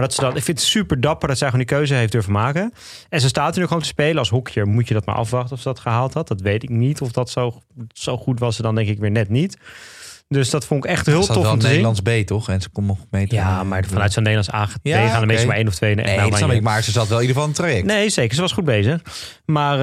[0.00, 2.12] Maar dat ze dat, ik vind het super dapper dat zij gewoon die keuze heeft
[2.12, 2.72] durven maken.
[3.08, 4.18] En ze staat er nu gewoon te spelen.
[4.18, 6.28] Als hockeyer moet je dat maar afwachten of ze dat gehaald had.
[6.28, 7.00] Dat weet ik niet.
[7.00, 7.60] Of dat zo,
[7.92, 9.56] zo goed was ze dan denk ik weer net niet.
[10.28, 11.68] Dus dat vond ik echt heel Dat is tof om te zien.
[11.68, 12.48] Nederlands B, toch?
[12.48, 15.26] En ze komt nog mee te- Ja, maar vanuit zo'n Nederlands A Ja, gaan oké.
[15.26, 15.94] meestal maar één of twee.
[15.94, 16.62] Nee, nou, dat ik.
[16.62, 17.86] Maar ze zat wel in ieder geval het traject.
[17.86, 18.34] Nee, zeker.
[18.34, 19.00] Ze was goed bezig.
[19.44, 19.78] Maar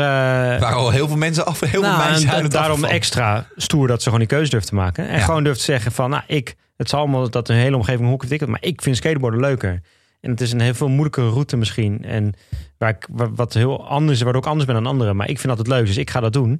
[0.53, 1.59] Er waren al heel veel mensen af.
[1.59, 4.27] Heel nou, veel meisjes en uit da- het daarom extra stoer dat ze gewoon die
[4.27, 5.07] keuze durft te maken.
[5.07, 5.23] En Ja.
[5.25, 8.19] gewoon durft te zeggen van, nou, ik, het zal allemaal dat een hele omgeving hoek
[8.21, 9.81] ontwikkelt, maar ik vind skateboarden leuker.
[10.21, 12.03] En het is een heel veel moeilijkere route misschien.
[12.05, 12.33] En
[12.77, 15.15] waar ik, wa- wat heel anders, waardoor ik anders ben dan anderen.
[15.15, 16.59] Maar ik vind dat het leuk, dus ik ga dat doen.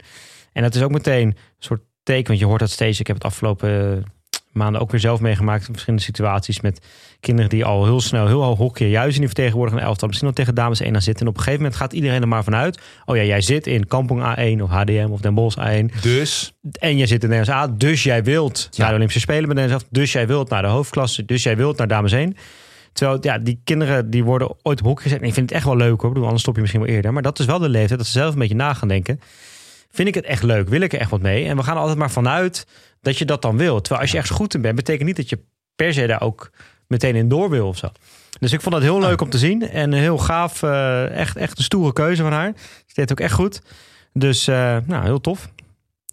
[0.54, 3.00] En dat is ook meteen een soort teken, want je hoort dat steeds.
[3.00, 4.04] Ik heb het afgelopen eh,
[4.52, 6.86] maanden ook weer zelf meegemaakt in verschillende situaties met
[7.20, 10.38] kinderen die al heel snel heel hoog hockeyen, juist in die vertegenwoordigende elftal, misschien nog
[10.38, 11.22] tegen dames 1 aan zitten.
[11.26, 12.80] En op een gegeven moment gaat iedereen er maar vanuit.
[13.06, 16.02] Oh ja, jij zit in Kampong A1 of HDM of Den Bosch A1.
[16.02, 19.54] Dus En jij zit in Nederlands A, dus jij wilt naar de Olympische Spelen bij
[19.56, 19.88] Nederlands A.
[19.92, 22.36] Dus jij wilt naar de hoofdklasse, dus jij wilt naar dames 1.
[22.98, 25.22] Terwijl ja, die kinderen die worden ooit op hockey gezet.
[25.22, 26.10] En ik vind het echt wel leuk hoor.
[26.10, 27.14] Bedoel, anders stop je misschien wel eerder.
[27.14, 29.20] Maar dat is wel de leeftijd dat ze zelf een beetje na gaan denken.
[29.92, 30.70] Vind ik het echt leuk?
[30.70, 31.46] Wil ik er echt wat mee?
[31.46, 32.68] En we gaan er altijd maar vanuit
[33.02, 33.82] dat je dat dan wil.
[33.82, 35.40] Terwijl als je ergens goed in bent, betekent niet dat je
[35.76, 36.52] per se daar ook
[36.88, 37.88] meteen in door wil of zo.
[38.40, 39.70] Dus ik vond dat heel leuk om te zien.
[39.70, 40.64] En heel gaaf.
[40.64, 42.54] eh, echt, echt een stoere keuze van haar.
[42.86, 43.62] Ze deed ook echt goed.
[44.14, 45.50] Dus eh, nou, heel tof.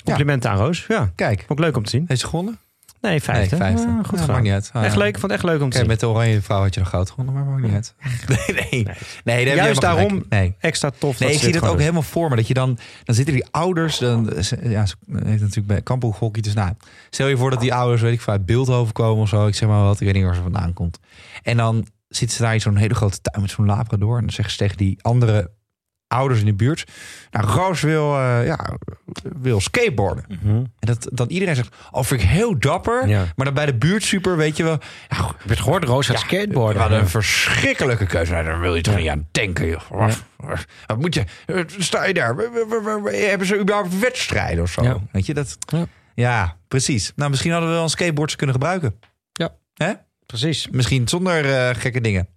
[0.05, 0.85] Complimenten aan Roos.
[0.89, 2.05] Ja, kijk, ik leuk om te zien.
[2.09, 2.59] heeft ze gewonnen?
[3.05, 3.57] Nee, vijfde.
[3.57, 3.86] Nee, vijfde.
[3.86, 4.70] Ah, goed Ja, niet uit.
[4.72, 4.98] Ah, Echt ja.
[4.98, 5.09] leuk.
[5.09, 5.86] Ik vond het echt leuk om te zien.
[5.86, 7.94] met de oranje vrouw had je nog goud gewonnen, maar maakt niet uit.
[8.46, 8.86] Nee, nee.
[9.24, 9.44] nee.
[9.44, 10.24] daar je Juist daarom.
[10.28, 10.55] Nee.
[10.59, 11.18] Extra tof.
[11.18, 12.36] Nee, ik zie dat ook helemaal voor me.
[12.36, 14.32] Dat je dan, dan zitten die ouders, dan,
[14.62, 16.42] ja, ze heeft natuurlijk bij Kampo hockey.
[16.42, 16.72] Dus nou,
[17.11, 19.46] stel je voor dat die ouders, weet ik, vanuit Beeldhoven komen of zo.
[19.46, 20.98] Ik zeg maar wat, ik weet niet waar ze vandaan komt.
[21.42, 24.16] En dan zitten ze daar in zo'n hele grote tuin met zo'n labrador.
[24.16, 25.50] En dan zeggen ze tegen die andere
[26.14, 26.84] ouders in de buurt.
[27.30, 28.76] Nou, Roos wil, eh, ja,
[29.36, 30.24] wil skateboarden.
[30.28, 30.56] Mhm.
[30.56, 33.08] En dat dan iedereen zegt, oh, vind ik heel dapper.
[33.08, 33.24] Ja.
[33.36, 34.78] Maar dan bij de buurt super, weet je wel.
[35.08, 35.84] Je het gehoord?
[35.84, 36.74] Roos gaat skateboarden.
[36.74, 38.32] we hadden een verschrikkelijke keuze.
[38.32, 39.66] Nou, daar wil je toch niet aan denken.
[39.66, 39.80] Joh.
[39.90, 40.24] Wat,
[40.98, 41.24] moet je?
[41.46, 42.34] eh, Sta je daar?
[43.04, 44.82] Hebben ze überhaupt wedstrijden of zo?
[44.82, 44.96] Ja.
[45.12, 45.58] Weet je dat?
[45.66, 45.86] Ja.
[46.14, 46.56] Ja.
[46.68, 47.12] precies.
[47.16, 48.98] Nou, misschien hadden we wel een skateboard kunnen gebruiken.
[49.32, 49.54] Ja.
[49.74, 49.92] Hè?
[50.26, 50.68] Precies.
[50.70, 52.28] Misschien zonder eh, gekke dingen.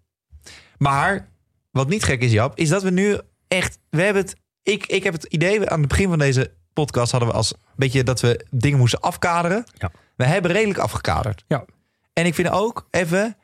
[0.78, 1.28] Maar
[1.72, 3.18] wat niet gek is, Jap, is dat we nu
[3.48, 3.80] echt.
[3.90, 4.36] We hebben het.
[4.64, 8.04] Ik, ik heb het idee aan het begin van deze podcast hadden we als beetje
[8.04, 9.66] dat we dingen moesten afkaderen.
[9.78, 9.92] Ja.
[10.16, 11.44] We hebben redelijk afgekaderd.
[11.48, 11.66] Ja.
[12.14, 13.38] En ik vind ook even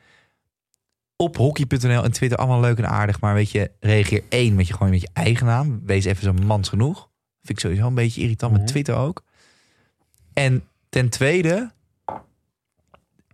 [1.16, 3.20] op hockey.nl en Twitter allemaal leuk en aardig.
[3.20, 5.80] Maar weet je, reageer één met je gewoon met je eigen naam.
[5.84, 6.96] Wees even zo mans genoeg.
[7.42, 8.60] Vind ik sowieso een beetje irritant Mhm.
[8.60, 9.22] met Twitter ook.
[10.32, 11.72] En ten tweede,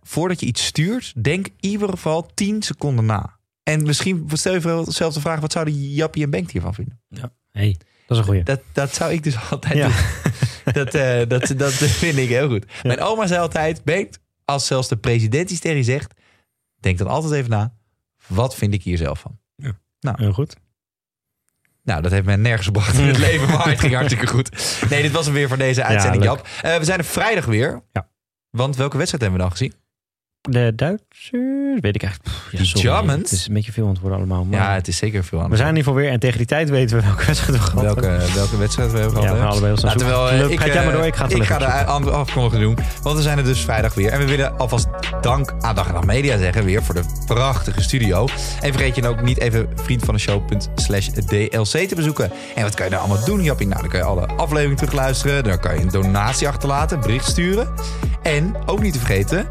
[0.03, 3.39] voordat je iets stuurt, denk in ieder geval 10 seconden na.
[3.63, 7.01] En misschien stel je zelf de vraag: wat zouden Jappie en Bengt hiervan vinden?
[7.51, 8.43] Hey, dat is een goeie.
[8.43, 9.87] Dat, dat zou ik dus altijd Ja.
[9.87, 9.95] doen.
[10.73, 12.65] Dat, eh, dat, dat vind ik heel goed.
[12.83, 16.13] Mijn oma zei altijd: Bengt, als zelfs de president iets tegen je zegt,
[16.79, 17.73] denk dan altijd even na:
[18.27, 19.39] wat vind ik hier zelf van?
[20.17, 20.55] Heel goed.
[21.83, 24.75] Nou, dat heeft mij nergens gebracht in het leven, maar het ging hartstikke goed.
[24.89, 26.23] Nee, dit was hem weer voor deze uitzending.
[26.23, 26.47] Jap.
[26.61, 27.83] Eh, we zijn er vrijdag weer.
[27.91, 28.09] Ja.
[28.49, 29.73] Want welke wedstrijd hebben we dan gezien?
[30.49, 31.29] De Duitsers,
[31.81, 32.23] weet ik eigenlijk.
[32.23, 32.89] Pff, Ja, De sorry.
[32.89, 33.21] Germans?
[33.21, 34.43] Het is een beetje veel aan het worden allemaal.
[34.45, 36.13] Maar Ja, het is zeker veel aan we zijn in ieder geval weer.
[36.13, 38.03] En tegen die tijd weten we welke wedstrijd we gehad hebben.
[38.09, 39.35] Welke, welke wedstrijd we hebben Ja, gehad?
[39.37, 39.51] we gaan hè?
[39.51, 41.33] allebei ons Nou, terwijl, eh, Leuk, ga ik, jij maar eh, door, ik ga het
[41.35, 42.77] ik ga de afkondiging doen.
[43.03, 44.11] Want we zijn er dus vrijdag weer.
[44.11, 44.87] En we willen alvast
[45.21, 48.27] dank aan Dag en Nacht Media zeggen weer voor de prachtige studio.
[48.61, 52.31] En vergeet je ook niet even vriend van de show.slash DLC te bezoeken.
[52.55, 53.67] En wat kan je daar allemaal doen, Jappie?
[53.67, 55.43] Nou, dan kan je alle afleveringen terugluisteren.
[55.43, 57.67] Dan kan je een donatie achterlaten, bericht sturen.
[58.23, 59.47] En ook niet te vergeten...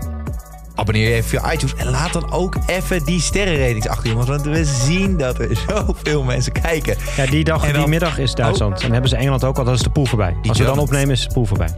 [0.75, 4.29] Abonneer je even via iTunes en laat dan ook even die sterrenratings achter, jongens.
[4.29, 6.97] Want we zien dat er zoveel mensen kijken.
[7.17, 7.89] Ja, die, dag, En die dan- Oh.
[7.89, 8.75] middag is Duitsland.
[8.75, 9.65] En dan hebben ze Engeland ook al.
[9.65, 10.37] Dat is de pool voorbij.
[10.49, 11.69] Als we dan opnemen is de pool voorbij.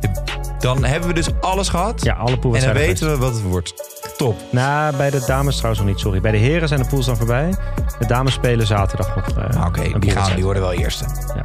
[0.58, 2.04] Dan hebben we dus alles gehad.
[2.04, 3.74] Ja, alle en dan weten we wat het wordt.
[4.16, 4.36] Top.
[4.50, 6.20] Nou, bij de dames trouwens nog niet, sorry.
[6.20, 7.54] Bij de heren zijn de pools dan voorbij.
[7.98, 9.28] De dames spelen zaterdag nog.
[9.28, 11.04] eh, Ah, Oké, die, gaan, die worden wel eerste.
[11.34, 11.44] Ja.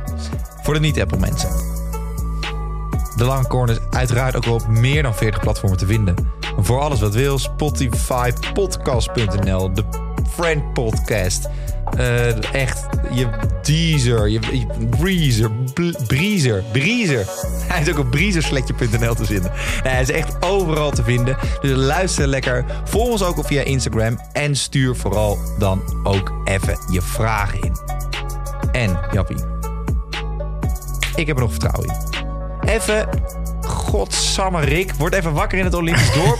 [0.63, 1.49] Voor de niet-Apple mensen.
[3.15, 6.15] De Lange Corner is uiteraard ook wel op meer dan 40 platformen te vinden.
[6.57, 9.83] Voor alles wat wil, Spotify, podcast.nl, de
[10.29, 11.49] Friend Podcast.
[11.97, 13.27] eh, echt, je
[13.61, 14.39] Deezer, je,
[14.89, 15.51] Breezer,
[16.07, 17.25] Breezer, Breezer.
[17.71, 19.51] Hij is ook op briezesletje.nl te vinden.
[19.83, 21.37] Hij is echt overal te vinden.
[21.61, 22.65] Dus luister lekker.
[22.83, 24.19] Volg ons ook via Instagram.
[24.33, 27.75] En stuur vooral dan ook even je vragen in.
[28.71, 29.37] En, Jappie.
[31.15, 32.69] Ik heb er nog vertrouwen in.
[32.69, 33.09] Even,
[33.89, 36.39] godsamme Rick, word even wakker in het Olympisch dorp.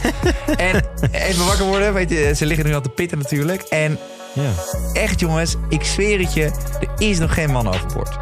[0.57, 3.61] en even wakker worden, weet je, ze liggen nu al te pitten natuurlijk.
[3.61, 3.97] En
[4.33, 4.49] Ja.
[4.93, 6.43] echt jongens, ik zweer het je,
[6.79, 8.17] er is nog geen man overboord.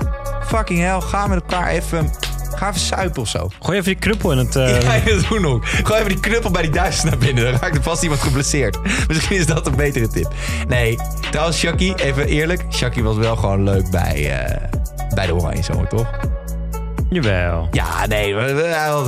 [0.47, 2.11] Fucking hell, ga met elkaar even,
[2.55, 3.49] ga even suipen of zo.
[3.59, 4.55] Gooi even die kruppel in het...
[4.55, 5.65] eh, Ja, dat doen ook.
[5.67, 7.43] Gooi even die knuppel bij die Duitsers naar binnen.
[7.43, 8.77] Dan raakt er vast iemand geblesseerd.
[9.07, 10.33] Misschien is dat een betere tip.
[10.67, 10.97] Nee,
[11.31, 12.63] trouwens, Shaki, even eerlijk.
[12.71, 14.67] Shaki was wel gewoon leuk bij, eh,
[15.15, 16.07] bij de Oranje Zomer, toch?
[17.15, 17.67] Jawel.
[17.71, 18.35] Ja, nee,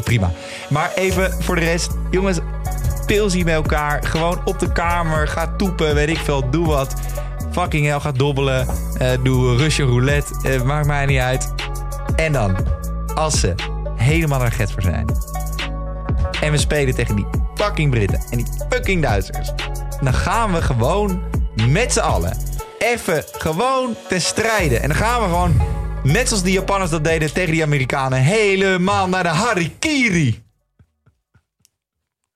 [0.04, 0.32] prima.
[0.70, 2.40] Maar even voor de rest, jongens,
[3.06, 4.04] pilsie bij elkaar.
[4.04, 6.94] Gewoon op de kamer, ga toepen, weet ik veel, doe wat.
[7.52, 8.68] Fucking hell, ga dobbelen.
[8.98, 11.54] eh, doe Russian roulette, eh, maakt mij niet uit.
[12.16, 12.56] En dan,
[13.16, 13.56] als ze
[13.96, 15.06] helemaal naar get voor zijn.
[16.42, 17.26] En we spelen tegen die
[17.56, 19.52] fucking Britten en die fucking Duitsers.
[20.02, 21.22] Dan gaan we gewoon
[21.70, 22.38] met z'n allen
[22.78, 24.82] even gewoon te strijden.
[24.82, 25.62] En dan gaan we gewoon,
[26.12, 30.42] net zoals die Japanners dat deden tegen die Amerikanen, helemaal naar de harikiri.